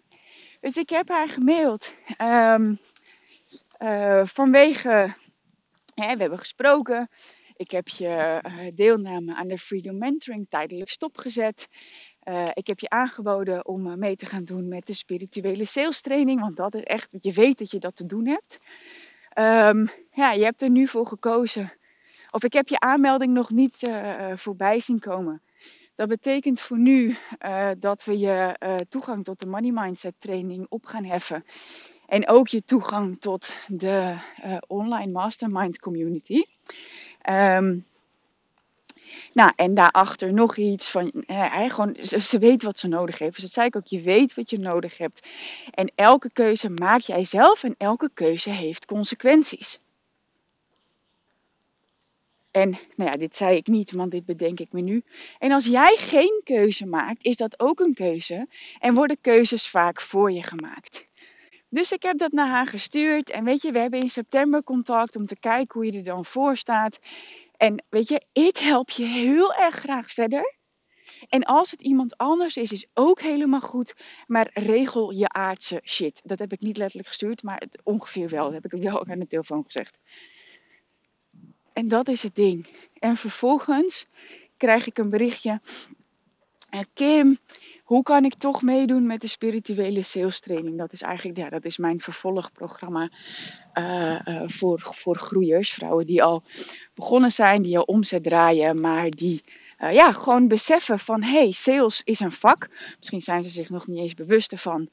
[0.61, 1.95] Dus ik heb haar gemaild.
[2.19, 2.79] Um,
[3.79, 5.15] uh, vanwege,
[5.95, 7.09] hè, we hebben gesproken.
[7.57, 11.69] Ik heb je uh, deelname aan de Freedom Mentoring tijdelijk stopgezet.
[12.25, 16.41] Uh, ik heb je aangeboden om mee te gaan doen met de spirituele sales training.
[16.41, 18.61] Want dat is echt, je weet dat je dat te doen hebt.
[19.39, 21.73] Um, ja, je hebt er nu voor gekozen.
[22.31, 23.91] Of ik heb je aanmelding nog niet
[24.35, 25.43] voorbij zien komen.
[26.01, 30.67] Dat betekent voor nu uh, dat we je uh, toegang tot de Money Mindset training
[30.69, 31.45] op gaan heffen.
[32.07, 36.43] En ook je toegang tot de uh, online mastermind community.
[37.31, 37.87] Um,
[39.33, 43.41] nou, en daarachter nog iets van, hè, gewoon, ze, weet wat ze nodig heeft.
[43.41, 45.29] Dus zei ik ook, je weet wat je nodig hebt.
[45.71, 49.81] En elke keuze maak jij zelf en elke keuze heeft consequenties.
[52.51, 55.03] En nou ja, dit zei ik niet, want dit bedenk ik me nu.
[55.39, 58.47] En als jij geen keuze maakt, is dat ook een keuze.
[58.79, 61.09] En worden keuzes vaak voor je gemaakt.
[61.69, 63.31] Dus ik heb dat naar haar gestuurd.
[63.31, 66.25] En weet je, we hebben in september contact om te kijken hoe je er dan
[66.25, 66.99] voor staat.
[67.57, 70.55] En weet je, ik help je heel erg graag verder.
[71.29, 73.95] En als het iemand anders is, is ook helemaal goed.
[74.27, 76.21] Maar regel je aardse shit.
[76.25, 78.45] Dat heb ik niet letterlijk gestuurd, maar ongeveer wel.
[78.45, 79.99] Dat heb ik wel aan de telefoon gezegd.
[81.81, 82.67] En dat is het ding.
[82.99, 84.07] En vervolgens
[84.57, 85.61] krijg ik een berichtje.
[86.71, 87.39] Eh, Kim,
[87.85, 90.79] hoe kan ik toch meedoen met de spirituele sales training?
[90.79, 93.11] Dat is eigenlijk ja, dat is mijn vervolgprogramma
[93.75, 95.71] uh, uh, voor, voor groeiers.
[95.71, 96.43] Vrouwen die al
[96.95, 99.45] begonnen zijn, die al omzet draaien, maar die
[99.81, 102.69] uh, ja, gewoon beseffen van hey, sales is een vak.
[102.99, 104.89] Misschien zijn ze zich nog niet eens bewust ervan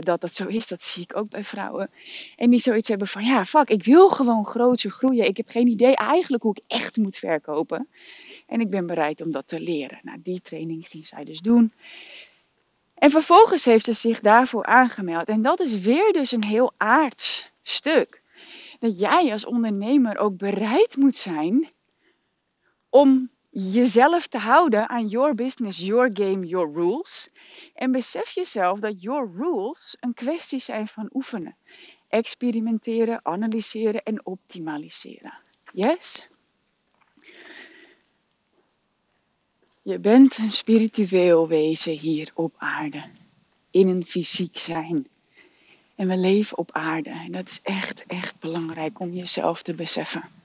[0.00, 0.66] dat dat zo is.
[0.66, 1.90] Dat zie ik ook bij vrouwen.
[2.36, 5.26] En die zoiets hebben van ja, fuck, ik wil gewoon groter groeien.
[5.26, 7.88] Ik heb geen idee eigenlijk hoe ik echt moet verkopen.
[8.46, 9.98] En ik ben bereid om dat te leren.
[10.02, 11.72] Nou, die training ging zij dus doen.
[12.94, 15.28] En vervolgens heeft ze zich daarvoor aangemeld.
[15.28, 18.22] En dat is weer dus een heel aards stuk.
[18.78, 21.70] Dat jij als ondernemer ook bereid moet zijn
[22.88, 27.28] om jezelf te houden aan your business, your game, your rules.
[27.74, 31.56] En besef jezelf dat your rules een kwestie zijn van oefenen.
[32.08, 35.34] Experimenteren, analyseren en optimaliseren.
[35.72, 36.28] Yes?
[39.82, 43.04] Je bent een spiritueel wezen hier op aarde.
[43.70, 45.06] In een fysiek zijn.
[45.94, 47.10] En we leven op aarde.
[47.10, 50.41] En dat is echt, echt belangrijk om jezelf te beseffen.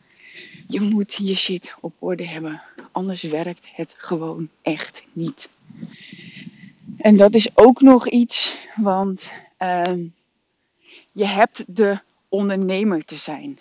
[0.68, 2.62] Je moet je shit op orde hebben.
[2.92, 5.50] Anders werkt het gewoon echt niet.
[6.98, 9.84] En dat is ook nog iets, want uh,
[11.12, 13.60] je hebt de ondernemer te zijn.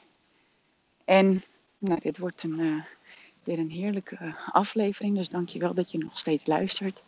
[1.05, 1.43] En
[1.79, 2.83] nou, dit wordt een, uh,
[3.45, 5.17] weer een heerlijke aflevering.
[5.17, 7.03] Dus dankjewel dat je nog steeds luistert.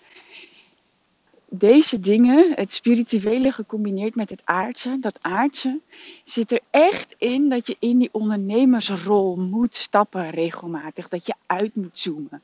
[1.50, 5.80] Deze dingen, het spirituele gecombineerd met het aardse, dat aardse,
[6.24, 11.08] zit er echt in dat je in die ondernemersrol moet stappen regelmatig.
[11.08, 12.42] Dat je uit moet zoomen.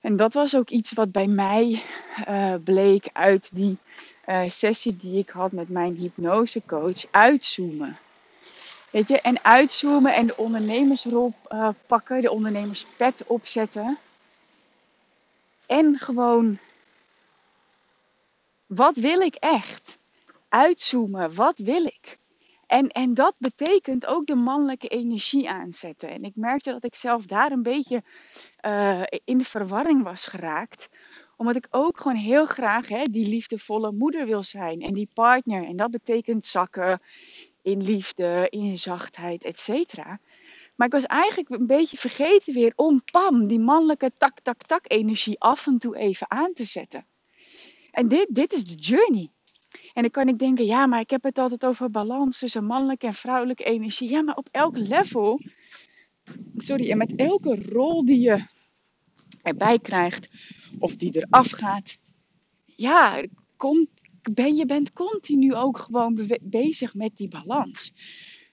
[0.00, 1.82] En dat was ook iets wat bij mij
[2.28, 3.76] uh, bleek uit die
[4.28, 7.04] uh, sessie die ik had met mijn hypnosecoach.
[7.10, 7.96] Uitzoomen.
[8.90, 13.98] Weet je, en uitzoomen en de ondernemersrol uh, pakken, de ondernemerspet opzetten.
[15.66, 16.58] En gewoon,
[18.70, 19.98] wat wil ik echt?
[20.48, 22.18] Uitzoomen, wat wil ik?
[22.66, 26.10] En, en dat betekent ook de mannelijke energie aanzetten.
[26.10, 28.02] En ik merkte dat ik zelf daar een beetje
[28.66, 30.88] uh, in verwarring was geraakt.
[31.36, 34.80] Omdat ik ook gewoon heel graag hè, die liefdevolle moeder wil zijn.
[34.80, 35.64] En die partner.
[35.64, 37.00] En dat betekent zakken
[37.62, 40.20] in liefde, in zachtheid, et cetera.
[40.74, 44.84] Maar ik was eigenlijk een beetje vergeten weer om pam, die mannelijke tak, tak, tak
[44.88, 47.04] energie af en toe even aan te zetten.
[47.90, 49.30] En dit, dit is de journey.
[49.92, 53.06] En dan kan ik denken, ja, maar ik heb het altijd over balans tussen mannelijke
[53.06, 54.10] en vrouwelijke energie.
[54.10, 55.40] Ja, maar op elk level,
[56.56, 58.46] sorry, en met elke rol die je
[59.42, 60.28] erbij krijgt,
[60.78, 61.98] of die eraf gaat,
[62.64, 63.24] ja,
[63.56, 63.88] komt
[64.22, 67.92] ben, je bent continu ook gewoon bezig met die balans.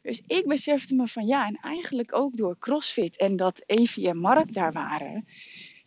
[0.01, 4.17] Dus ik besefte me van ja, en eigenlijk ook door CrossFit en dat Evie en
[4.17, 5.27] Mark daar waren,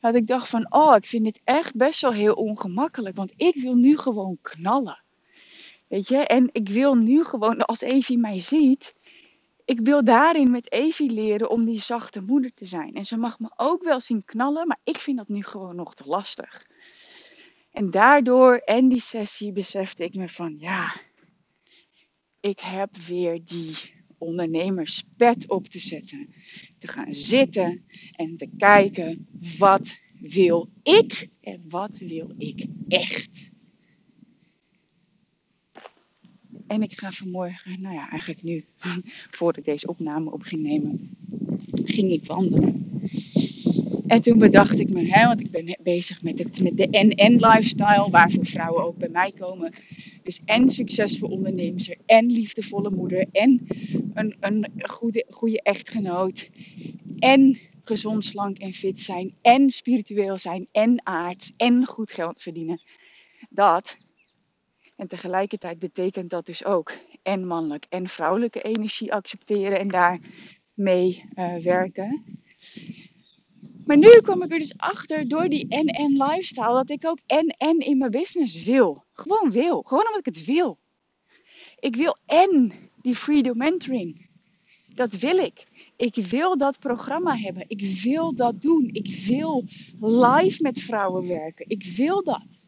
[0.00, 3.54] dat ik dacht van oh, ik vind dit echt best wel heel ongemakkelijk, want ik
[3.54, 5.02] wil nu gewoon knallen.
[5.88, 8.94] Weet je, en ik wil nu gewoon, als Evie mij ziet,
[9.64, 12.94] ik wil daarin met Evie leren om die zachte moeder te zijn.
[12.94, 15.94] En ze mag me ook wel zien knallen, maar ik vind dat nu gewoon nog
[15.94, 16.66] te lastig.
[17.72, 20.92] En daardoor en die sessie besefte ik me van ja,
[22.40, 26.28] ik heb weer die ondernemerspet op te zetten.
[26.78, 29.26] Te gaan zitten en te kijken
[29.58, 33.50] wat wil ik en wat wil ik echt.
[36.66, 38.64] En ik ga vanmorgen, nou ja, eigenlijk nu,
[39.36, 41.16] voordat ik deze opname op ging nemen,
[41.84, 43.00] ging ik wandelen.
[44.06, 47.32] En toen bedacht ik me, hè, want ik ben bezig met, het, met de NN
[47.32, 49.72] lifestyle, waarvoor vrouwen ook bij mij komen.
[50.22, 53.66] Dus en succesvol ondernemer, en liefdevolle moeder, en
[54.20, 56.50] een, een goede, goede echtgenoot,
[57.18, 62.80] en gezond, slank en fit zijn, en spiritueel zijn, en aards, en goed geld verdienen.
[63.48, 63.96] Dat.
[64.96, 71.56] En tegelijkertijd betekent dat dus ook en mannelijk en vrouwelijke energie accepteren en daarmee uh,
[71.56, 72.38] werken.
[73.84, 77.78] Maar nu kom ik er dus achter door die en-en lifestyle dat ik ook en-en
[77.78, 79.04] in mijn business wil.
[79.12, 79.82] Gewoon wil.
[79.82, 80.78] Gewoon omdat ik het wil.
[81.78, 84.28] Ik wil en die freedom mentoring.
[84.94, 85.66] Dat wil ik.
[85.96, 87.64] Ik wil dat programma hebben.
[87.68, 88.88] Ik wil dat doen.
[88.92, 89.64] Ik wil
[90.00, 91.68] live met vrouwen werken.
[91.68, 92.64] Ik wil dat.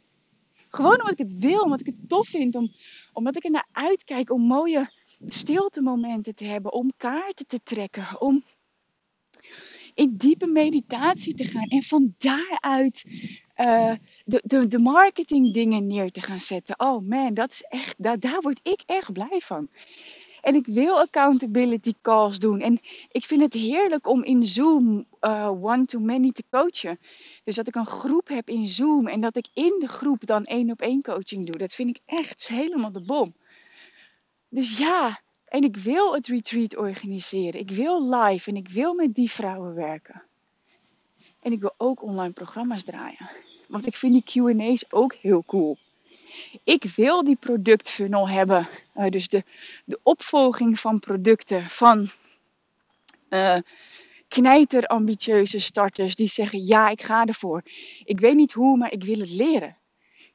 [0.69, 2.73] Gewoon omdat ik het wil, omdat ik het tof vind, om,
[3.13, 4.91] omdat ik er naar uitkijk om mooie
[5.27, 8.43] stilte momenten te hebben, om kaarten te trekken, om
[9.95, 13.05] in diepe meditatie te gaan en van daaruit
[13.57, 16.81] uh, de, de, de marketing dingen neer te gaan zetten.
[16.81, 19.69] Oh man, dat is echt, daar, daar word ik echt blij van.
[20.43, 22.61] En ik wil accountability calls doen.
[22.61, 26.99] En ik vind het heerlijk om in Zoom uh, one-to-many te coachen.
[27.45, 30.45] Dus dat ik een groep heb in Zoom en dat ik in de groep dan
[30.45, 31.57] één op één coaching doe.
[31.57, 33.35] Dat vind ik echt helemaal de bom.
[34.49, 37.61] Dus ja, en ik wil het retreat organiseren.
[37.61, 40.23] Ik wil live en ik wil met die vrouwen werken.
[41.41, 43.31] En ik wil ook online programma's draaien.
[43.69, 45.79] Want ik vind die QA's ook heel cool.
[46.65, 48.69] Ik wil die productfunnel hebben.
[48.97, 49.45] Uh, dus de,
[49.85, 52.09] de opvolging van producten van
[53.31, 53.57] uh,
[54.29, 57.63] knijter ambitieuze starters die zeggen ja, ik ga ervoor.
[58.05, 59.77] Ik weet niet hoe, maar ik wil het leren.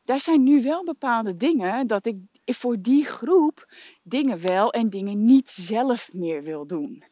[0.03, 5.25] Daar zijn nu wel bepaalde dingen dat ik voor die groep dingen wel en dingen
[5.25, 7.03] niet zelf meer wil doen.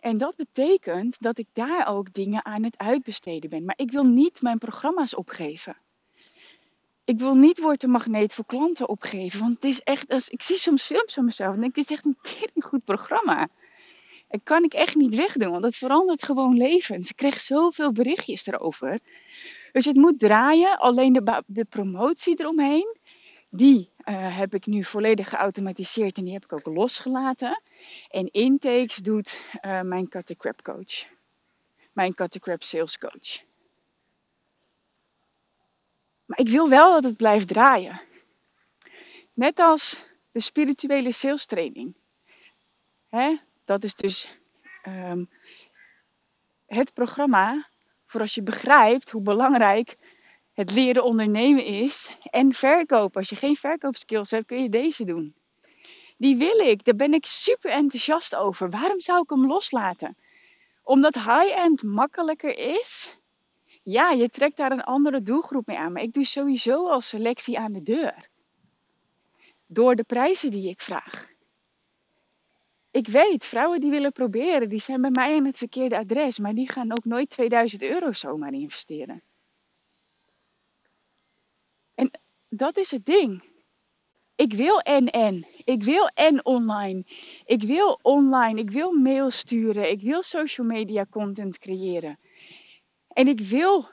[0.00, 3.64] En dat betekent dat ik daar ook dingen aan het uitbesteden ben.
[3.64, 5.76] Maar ik wil niet mijn programma's opgeven.
[7.10, 9.40] Ik wil niet worden magneet voor klanten opgeven.
[9.40, 11.96] Want het is echt, als, ik zie soms films van mezelf en denk, dit is
[11.96, 13.48] echt een tering goed programma.
[14.28, 17.10] Dat kan ik echt niet wegdoen, want het verandert gewoon levens.
[17.10, 18.98] Ik krijg zoveel berichtjes erover.
[19.72, 20.78] Dus het moet draaien.
[20.78, 22.96] Alleen de, de promotie eromheen,
[23.48, 27.62] die uh, heb ik nu volledig geautomatiseerd en die heb ik ook losgelaten.
[28.10, 31.06] En intakes doet uh, mijn Cut coach.
[31.92, 33.49] Mijn Cut sales coach.
[36.30, 38.00] Maar ik wil wel dat het blijft draaien.
[39.32, 41.94] Net als de spirituele sales training.
[43.08, 43.36] Hè?
[43.64, 44.38] Dat is dus
[44.86, 45.30] um,
[46.66, 47.68] het programma
[48.06, 49.96] voor als je begrijpt hoe belangrijk
[50.52, 53.20] het leren ondernemen is en verkopen.
[53.20, 55.34] Als je geen verkoopskills hebt, kun je deze doen.
[56.16, 56.84] Die wil ik.
[56.84, 58.70] Daar ben ik super enthousiast over.
[58.70, 60.16] Waarom zou ik hem loslaten?
[60.82, 63.18] Omdat high-end makkelijker is.
[63.90, 65.92] Ja, je trekt daar een andere doelgroep mee aan.
[65.92, 68.28] Maar ik doe sowieso al selectie aan de deur.
[69.66, 71.28] Door de prijzen die ik vraag.
[72.90, 76.38] Ik weet, vrouwen die willen proberen, die zijn bij mij aan het verkeerde adres.
[76.38, 79.22] Maar die gaan ook nooit 2000 euro zomaar investeren.
[81.94, 82.10] En
[82.48, 83.42] dat is het ding.
[84.34, 85.46] Ik wil en en.
[85.64, 87.04] Ik wil en online.
[87.44, 88.60] Ik wil online.
[88.60, 89.90] Ik wil mail sturen.
[89.90, 92.18] Ik wil social media content creëren.
[93.12, 93.88] En ik wil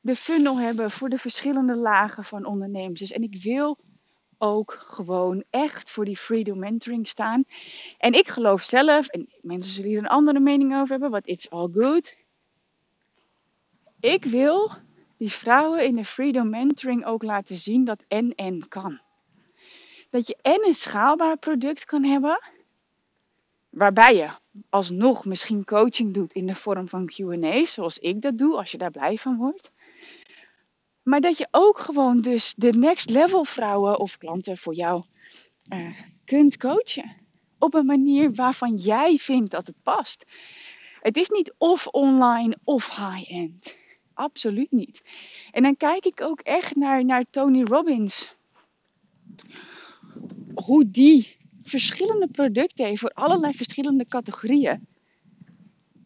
[0.00, 3.12] de funnel hebben voor de verschillende lagen van ondernemers.
[3.12, 3.78] En ik wil
[4.38, 7.44] ook gewoon echt voor die freedom mentoring staan.
[7.98, 11.48] En ik geloof zelf, en mensen zullen hier een andere mening over hebben, but it's
[11.48, 12.16] all good.
[14.00, 14.72] Ik wil
[15.16, 19.00] die vrouwen in de freedom mentoring ook laten zien dat en en kan.
[20.10, 22.40] Dat je en een schaalbaar product kan hebben,
[23.78, 24.28] waarbij je
[24.68, 28.78] alsnog misschien coaching doet in de vorm van Q&A, zoals ik dat doe, als je
[28.78, 29.70] daar blij van wordt.
[31.02, 35.02] Maar dat je ook gewoon dus de next level vrouwen of klanten voor jou
[35.72, 37.16] uh, kunt coachen.
[37.58, 40.24] Op een manier waarvan jij vindt dat het past.
[41.00, 43.76] Het is niet of online of high-end.
[44.14, 45.02] Absoluut niet.
[45.50, 48.36] En dan kijk ik ook echt naar, naar Tony Robbins.
[50.54, 51.37] Hoe die
[51.68, 54.86] verschillende producten voor allerlei verschillende categorieën.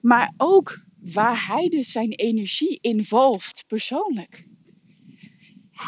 [0.00, 4.46] Maar ook waar hij dus zijn energie involft persoonlijk.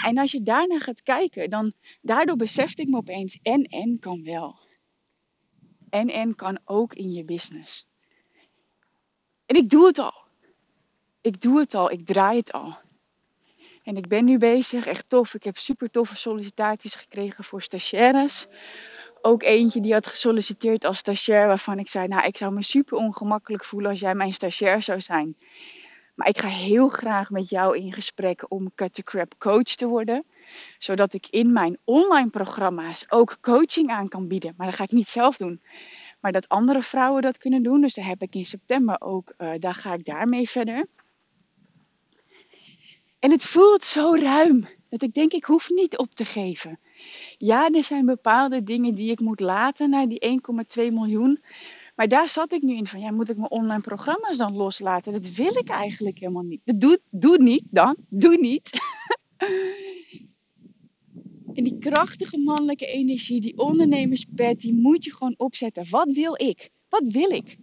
[0.04, 4.24] En als je daarna gaat kijken, dan daardoor besefte ik me opeens en en kan
[4.24, 4.58] wel.
[5.90, 7.86] En en kan ook in je business.
[9.46, 10.14] En ik doe het al.
[11.20, 12.76] Ik doe het al, ik draai het al.
[13.82, 15.34] En ik ben nu bezig, echt tof.
[15.34, 18.46] Ik heb super toffe sollicitaties gekregen voor stagiaires.
[19.26, 22.96] Ook eentje die had gesolliciteerd als stagiair, waarvan ik zei: Nou, ik zou me super
[22.96, 25.36] ongemakkelijk voelen als jij mijn stagiair zou zijn.
[26.14, 29.86] Maar ik ga heel graag met jou in gesprek om Cut the Crap coach te
[29.86, 30.24] worden.
[30.78, 34.54] Zodat ik in mijn online programma's ook coaching aan kan bieden.
[34.56, 35.62] Maar dat ga ik niet zelf doen.
[36.20, 37.80] Maar dat andere vrouwen dat kunnen doen.
[37.80, 40.86] Dus daar heb ik in september ook, uh, daar ga ik daarmee verder.
[43.18, 44.68] En het voelt zo ruim.
[44.94, 46.80] Dat ik denk, ik hoef niet op te geven.
[47.38, 50.40] Ja, er zijn bepaalde dingen die ik moet laten naar die
[50.78, 51.42] 1,2 miljoen.
[51.94, 55.12] Maar daar zat ik nu in van, ja, moet ik mijn online programma's dan loslaten?
[55.12, 56.60] Dat wil ik eigenlijk helemaal niet.
[56.64, 58.70] Doe, doe niet dan, doe niet.
[61.56, 65.90] en die krachtige mannelijke energie, die ondernemerspet, die moet je gewoon opzetten.
[65.90, 66.70] Wat wil ik?
[66.88, 67.56] Wat wil ik?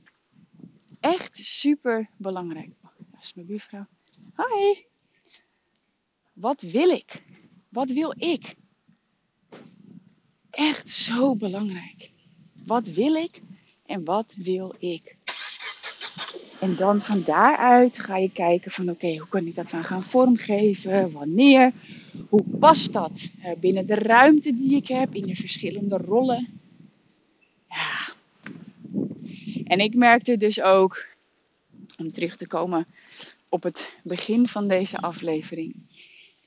[1.00, 2.70] Echt super belangrijk.
[2.82, 3.88] Dat is mijn buurvrouw.
[4.34, 4.90] Hoi.
[6.42, 7.22] Wat wil ik?
[7.70, 8.56] Wat wil ik?
[10.50, 12.12] Echt zo belangrijk.
[12.66, 13.42] Wat wil ik
[13.86, 15.18] en wat wil ik?
[16.60, 20.04] En dan van daaruit ga je kijken van oké, hoe kan ik dat dan gaan
[20.04, 21.12] vormgeven?
[21.12, 21.74] Wanneer?
[22.30, 26.48] Hoe past dat eh, binnen de ruimte die ik heb, in de verschillende rollen?
[27.70, 28.14] Ja.
[29.64, 31.06] En ik merkte dus ook,
[31.98, 32.88] om terug te komen
[33.50, 35.76] op het begin van deze aflevering.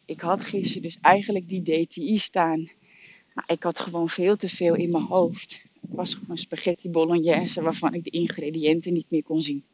[0.07, 2.69] Ik had gisteren dus eigenlijk die DTI staan.
[3.35, 5.67] Maar ik had gewoon veel te veel in mijn hoofd.
[5.81, 9.65] Het was gewoon spaghetti bolognese waarvan ik de ingrediënten niet meer kon zien.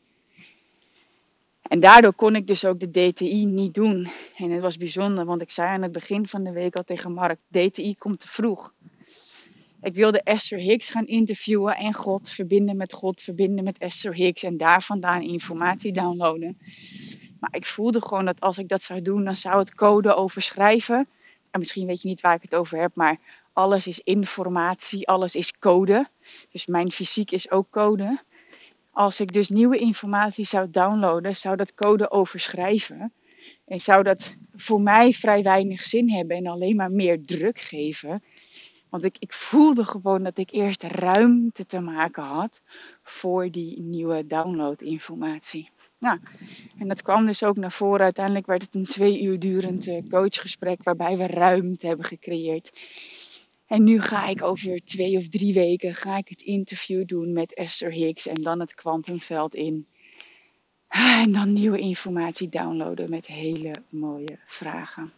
[1.63, 4.09] En daardoor kon ik dus ook de DTI niet doen.
[4.37, 7.13] En het was bijzonder, want ik zei aan het begin van de week al tegen
[7.13, 8.75] Mark: DTI komt te vroeg.
[9.83, 14.43] Ik wilde Esther Hicks gaan interviewen en God verbinden met God, verbinden met Esther Hicks
[14.43, 16.59] en daar vandaan informatie downloaden.
[17.41, 21.09] Maar ik voelde gewoon dat als ik dat zou doen, dan zou het code overschrijven.
[21.51, 23.19] En misschien weet je niet waar ik het over heb, maar
[23.53, 26.09] alles is informatie, alles is code.
[26.51, 28.23] Dus mijn fysiek is ook code.
[28.91, 33.13] Als ik dus nieuwe informatie zou downloaden, zou dat code overschrijven.
[33.67, 38.23] En zou dat voor mij vrij weinig zin hebben en alleen maar meer druk geven.
[38.91, 42.63] Want ik, ik voelde gewoon dat ik eerst ruimte te maken had
[43.03, 45.71] voor die nieuwe downloadinformatie.
[45.99, 46.19] Nou,
[46.79, 48.05] en dat kwam dus ook naar voren.
[48.05, 52.73] Uiteindelijk werd het een twee uur durend eh, coachgesprek waarbij we ruimte hebben gecreëerd.
[53.67, 57.55] En nu ga ik over twee of drie weken ga ik het interview doen met
[57.55, 59.87] Esther Hicks en dan het kwantumveld in.
[60.89, 65.13] En dan nieuwe informatie downloaden met hele mooie vragen.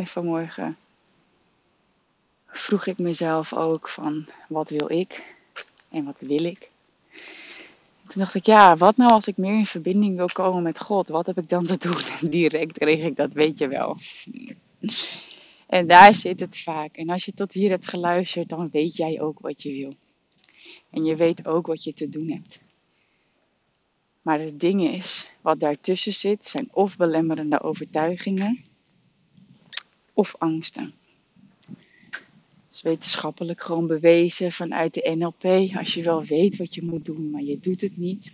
[0.00, 0.76] En vanmorgen
[2.46, 5.36] vroeg ik mezelf ook van wat wil ik
[5.88, 6.70] en wat wil ik.
[8.06, 11.08] toen dacht ik, ja, wat nou als ik meer in verbinding wil komen met God?
[11.08, 12.00] Wat heb ik dan te doen?
[12.20, 13.96] En direct kreeg ik dat, weet je wel.
[15.66, 16.96] En daar zit het vaak.
[16.96, 19.94] En als je tot hier hebt geluisterd, dan weet jij ook wat je wil.
[20.90, 22.62] En je weet ook wat je te doen hebt.
[24.22, 28.69] Maar het ding is, wat daartussen zit, zijn of belemmerende overtuigingen
[30.20, 30.94] of angsten.
[31.66, 35.74] Dat is wetenschappelijk gewoon bewezen vanuit de NLP.
[35.76, 38.32] Als je wel weet wat je moet doen, maar je doet het niet.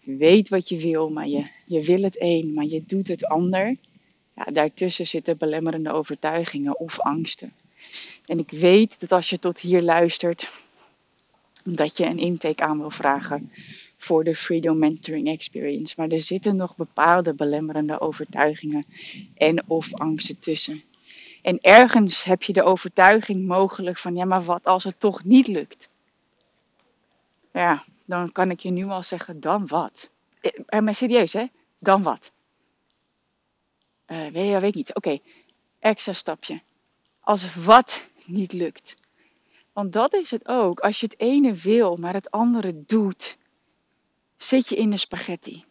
[0.00, 3.26] Je weet wat je wil, maar je, je wil het een, maar je doet het
[3.26, 3.76] ander.
[4.36, 7.52] Ja, daartussen zitten belemmerende overtuigingen of angsten.
[8.26, 10.48] En ik weet dat als je tot hier luistert,
[11.64, 13.50] dat je een intake aan wil vragen
[14.04, 15.94] voor de Freedom Mentoring Experience.
[15.96, 18.86] Maar er zitten nog bepaalde belemmerende overtuigingen
[19.34, 20.82] en of angsten tussen.
[21.42, 25.46] En ergens heb je de overtuiging mogelijk van, ja, maar wat als het toch niet
[25.46, 25.90] lukt?
[27.52, 30.10] Ja, dan kan ik je nu al zeggen, dan wat?
[30.40, 31.46] Eh, maar serieus, hè?
[31.78, 32.32] Dan wat?
[34.06, 34.94] Uh, weet je, weet niet.
[34.94, 35.18] Oké,
[35.78, 36.60] extra stapje.
[37.20, 38.96] Als wat niet lukt.
[39.72, 40.80] Want dat is het ook.
[40.80, 43.38] Als je het ene wil, maar het andere doet,
[44.36, 45.64] zit je in de spaghetti.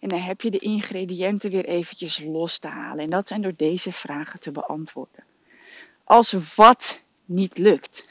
[0.00, 3.04] En dan heb je de ingrediënten weer eventjes los te halen.
[3.04, 5.24] En dat zijn door deze vragen te beantwoorden.
[6.04, 8.08] Als wat niet lukt.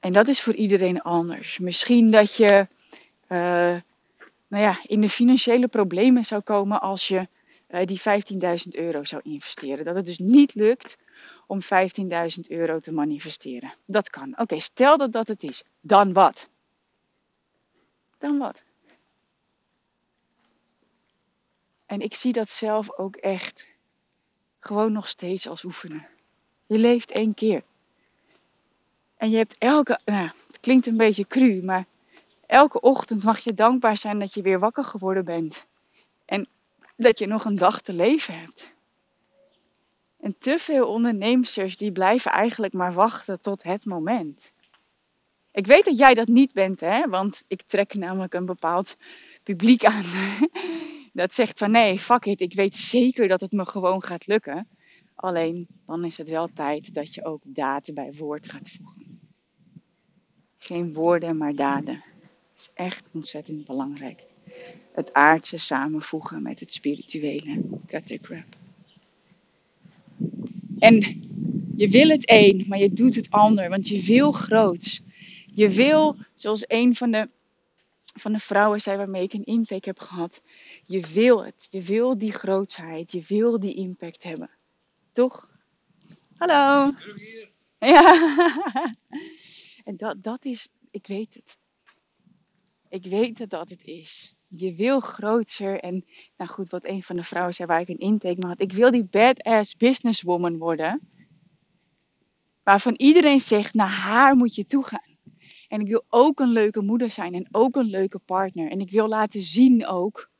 [0.00, 1.58] En dat is voor iedereen anders.
[1.58, 2.66] Misschien dat je
[3.28, 3.76] uh,
[4.48, 7.28] nou ja, in de financiële problemen zou komen als je
[7.70, 9.84] uh, die 15.000 euro zou investeren.
[9.84, 10.98] Dat het dus niet lukt
[11.46, 11.68] om 15.000
[12.48, 13.72] euro te manifesteren.
[13.86, 14.34] Dat kan.
[14.38, 15.62] Oké, stel dat dat het is.
[15.80, 16.48] Dan wat?
[18.18, 18.62] Dan wat?
[21.86, 23.74] En ik zie dat zelf ook echt
[24.60, 26.06] gewoon nog steeds als oefenen.
[26.66, 27.62] Je leeft één keer.
[29.16, 31.86] En je hebt elke, nou, het klinkt een beetje cru, maar
[32.46, 35.66] elke ochtend mag je dankbaar zijn dat je weer wakker geworden bent.
[36.24, 36.48] En
[36.96, 38.74] dat je nog een dag te leven hebt.
[40.20, 44.52] En te veel ondernemers die blijven eigenlijk maar wachten tot het moment.
[45.56, 47.08] Ik weet dat jij dat niet bent, hè?
[47.08, 48.96] want ik trek namelijk een bepaald
[49.42, 50.04] publiek aan.
[51.12, 54.68] dat zegt van nee, fuck it, ik weet zeker dat het me gewoon gaat lukken.
[55.14, 59.18] Alleen dan is het wel tijd dat je ook daden bij woord gaat voegen.
[60.58, 62.04] Geen woorden, maar daden.
[62.52, 64.26] Dat is echt ontzettend belangrijk.
[64.92, 67.60] het aardse samenvoegen met het spirituele.
[67.86, 68.56] Cut crap.
[70.78, 70.98] En
[71.76, 75.04] je wil het een, maar je doet het ander, want je wil groots.
[75.56, 77.28] Je wil, zoals een van de,
[78.14, 80.42] van de vrouwen zei waarmee ik een intake heb gehad,
[80.82, 81.68] je wil het.
[81.70, 84.50] Je wil die grootsheid, je wil die impact hebben.
[85.12, 85.48] Toch?
[86.36, 86.92] Hallo.
[87.78, 88.94] Ja.
[89.84, 91.58] En dat, dat is, ik weet het.
[92.88, 94.34] Ik weet dat dat het is.
[94.48, 96.04] Je wil groter en,
[96.36, 98.60] nou goed, wat een van de vrouwen zei waar ik een intake mee had.
[98.60, 101.08] Ik wil die badass businesswoman worden.
[102.62, 105.05] Waarvan iedereen zegt, naar haar moet je toe gaan.
[105.68, 108.70] En ik wil ook een leuke moeder zijn en ook een leuke partner.
[108.70, 110.30] En ik wil laten zien ook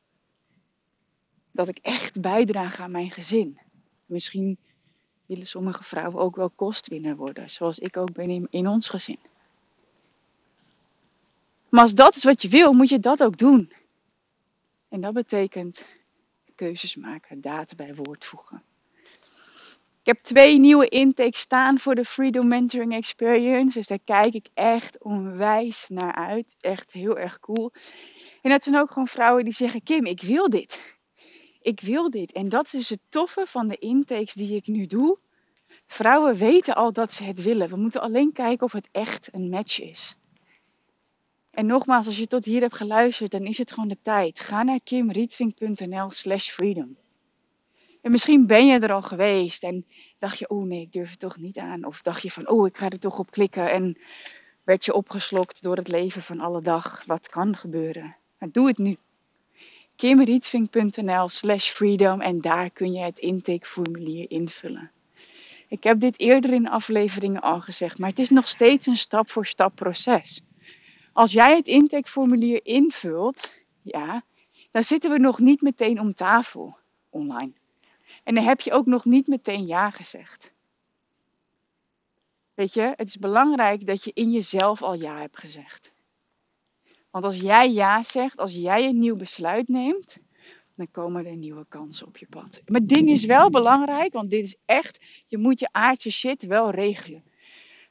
[1.51, 3.59] dat ik echt bijdraag aan mijn gezin.
[4.07, 4.59] Misschien
[5.27, 9.19] willen sommige vrouwen ook wel kostwinner worden, zoals ik ook ben in, in ons gezin.
[11.69, 13.73] Maar als dat is wat je wil, moet je dat ook doen.
[14.89, 15.97] En dat betekent
[16.55, 18.63] keuzes maken, daad bij woord voegen.
[20.07, 23.79] Ik heb twee nieuwe intakes staan voor de Freedom Mentoring Experience.
[23.79, 26.57] Dus daar kijk ik echt onwijs naar uit.
[26.61, 27.73] Echt heel erg cool.
[28.43, 30.97] En dat zijn ook gewoon vrouwen die zeggen: Kim, ik wil dit.
[31.61, 32.33] Ik wil dit.
[32.33, 35.19] En dat is het toffe van de intakes die ik nu doe.
[35.87, 37.69] Vrouwen weten al dat ze het willen.
[37.69, 40.17] We moeten alleen kijken of het echt een match is.
[41.51, 44.41] En nogmaals, als je tot hier hebt geluisterd, dan is het gewoon de tijd.
[44.41, 46.97] Ga naar kimrietvink.nl slash freedom.
[48.07, 49.87] En misschien ben je er al geweest en
[50.19, 51.85] dacht je, oh nee, ik durf het toch niet aan.
[51.85, 53.71] Of dacht je van, oh, ik ga er toch op klikken.
[53.71, 53.99] En
[54.65, 57.05] werd je opgeslokt door het leven van alle dag.
[57.07, 58.17] Wat kan gebeuren?
[58.39, 58.97] Maar doe het nu.
[59.97, 64.91] kimrietvink.nl slash freedom en daar kun je het intakeformulier invullen.
[65.69, 69.31] Ik heb dit eerder in afleveringen al gezegd, maar het is nog steeds een stap
[69.31, 70.43] voor stap proces.
[71.13, 73.53] Als jij het intakeformulier invult,
[73.83, 74.25] ja,
[74.71, 76.77] dan zitten we nog niet meteen om tafel
[77.11, 77.53] online.
[78.27, 80.53] En dan heb je ook nog niet meteen ja gezegd.
[82.55, 85.93] Weet je, het is belangrijk dat je in jezelf al ja hebt gezegd.
[87.11, 90.19] Want als jij ja zegt, als jij een nieuw besluit neemt,
[90.75, 92.63] dan komen er nieuwe kansen op je pad.
[92.67, 96.43] Maar het ding is wel belangrijk, want dit is echt, je moet je aardse shit
[96.43, 97.25] wel regelen.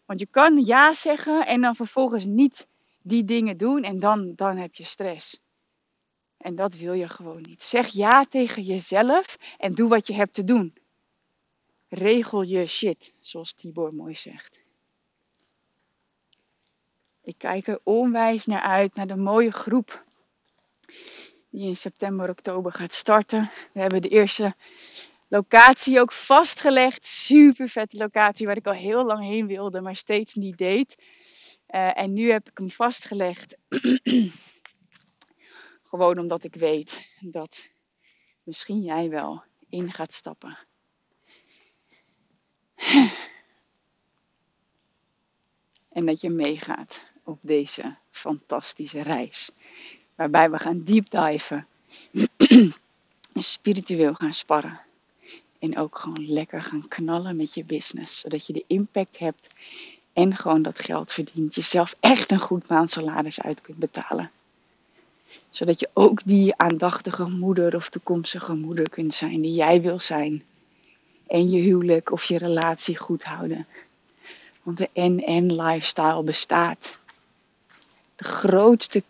[0.06, 2.68] Want je kan ja zeggen en dan vervolgens niet
[3.02, 5.44] die dingen doen en dan, dan heb je stress.
[6.46, 7.64] En dat wil je gewoon niet.
[7.64, 10.74] Zeg ja tegen jezelf en doe wat je hebt te doen.
[11.90, 14.60] Regel je shit, zoals Tibor mooi zegt.
[17.22, 20.04] Ik kijk er onwijs naar uit, naar de mooie groep
[21.50, 23.52] die in september, oktober gaat starten.
[23.74, 24.56] We hebben de eerste
[25.28, 27.06] locatie ook vastgelegd.
[27.06, 30.96] Super vette locatie waar ik al heel lang heen wilde, maar steeds niet deed.
[31.70, 33.58] Uh, en nu heb ik hem vastgelegd.
[35.96, 37.70] Gewoon omdat ik weet dat
[38.44, 40.58] misschien jij wel in gaat stappen.
[45.90, 49.52] En dat je meegaat op deze fantastische reis.
[50.16, 51.68] Waarbij we gaan deep diven.
[53.34, 54.82] spiritueel gaan sparren.
[55.60, 58.20] En ook gewoon lekker gaan knallen met je business.
[58.20, 59.54] Zodat je de impact hebt
[60.14, 61.56] en gewoon dat geld verdient.
[61.56, 64.32] Jezelf echt een goed maandsalaris uit kunt betalen.
[65.56, 70.44] Zodat je ook die aandachtige moeder of toekomstige moeder kunt zijn die jij wil zijn.
[71.28, 73.68] En je huwelijk of je relatie goed houden.
[74.64, 76.98] Want de en-en lifestyle bestaat.
[78.16, 79.04] De grootste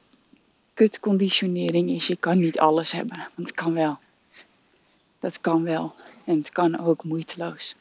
[0.74, 3.18] kutconditionering is je kan niet alles hebben.
[3.18, 3.98] Want het kan wel.
[5.20, 5.96] Dat kan wel.
[6.24, 7.76] En het kan ook moeiteloos.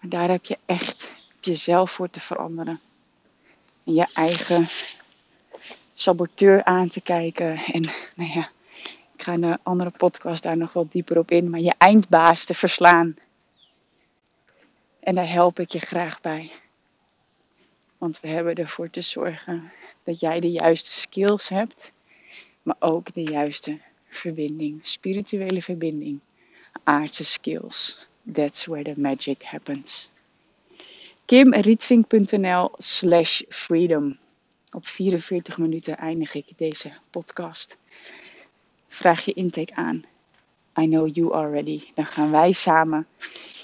[0.00, 2.80] Maar daar heb je echt jezelf voor te veranderen.
[3.84, 4.66] En je eigen
[5.94, 7.56] saboteur aan te kijken.
[7.56, 7.82] En
[8.16, 8.50] nou ja,
[9.14, 11.50] ik ga in een andere podcast daar nog wel dieper op in.
[11.50, 13.16] Maar je eindbaas te verslaan.
[15.00, 16.50] En daar help ik je graag bij.
[17.98, 19.70] Want we hebben ervoor te zorgen
[20.04, 21.92] dat jij de juiste skills hebt.
[22.62, 23.78] Maar ook de juiste
[24.08, 24.78] verbinding.
[24.82, 26.20] Spirituele verbinding.
[26.84, 28.06] Aardse skills.
[28.32, 30.12] That's where the magic happens
[31.32, 34.18] kimrietvink.nl slash freedom.
[34.72, 37.78] Op 44 minuten eindig ik deze podcast.
[38.88, 40.04] Vraag je intake aan.
[40.78, 41.82] I know you are ready.
[41.94, 43.06] Dan gaan wij samen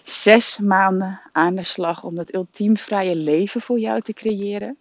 [0.03, 4.77] zes maanden aan de slag om dat ultiem vrije leven voor jou te creëren.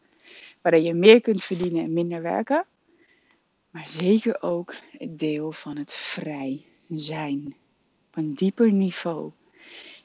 [0.62, 2.66] Waarin je meer kunt verdienen en minder werken.
[3.70, 7.56] Maar zeker ook het deel van het vrij zijn.
[8.08, 9.32] Op een dieper niveau.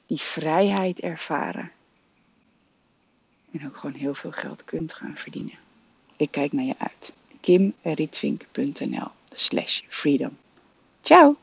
[0.07, 1.73] Die vrijheid ervaren
[3.53, 5.59] en ook gewoon heel veel geld kunt gaan verdienen.
[6.23, 7.13] Ik kijk naar je uit.
[7.41, 10.37] kimrietvink.nl slash freedom.
[11.01, 11.37] Ciao!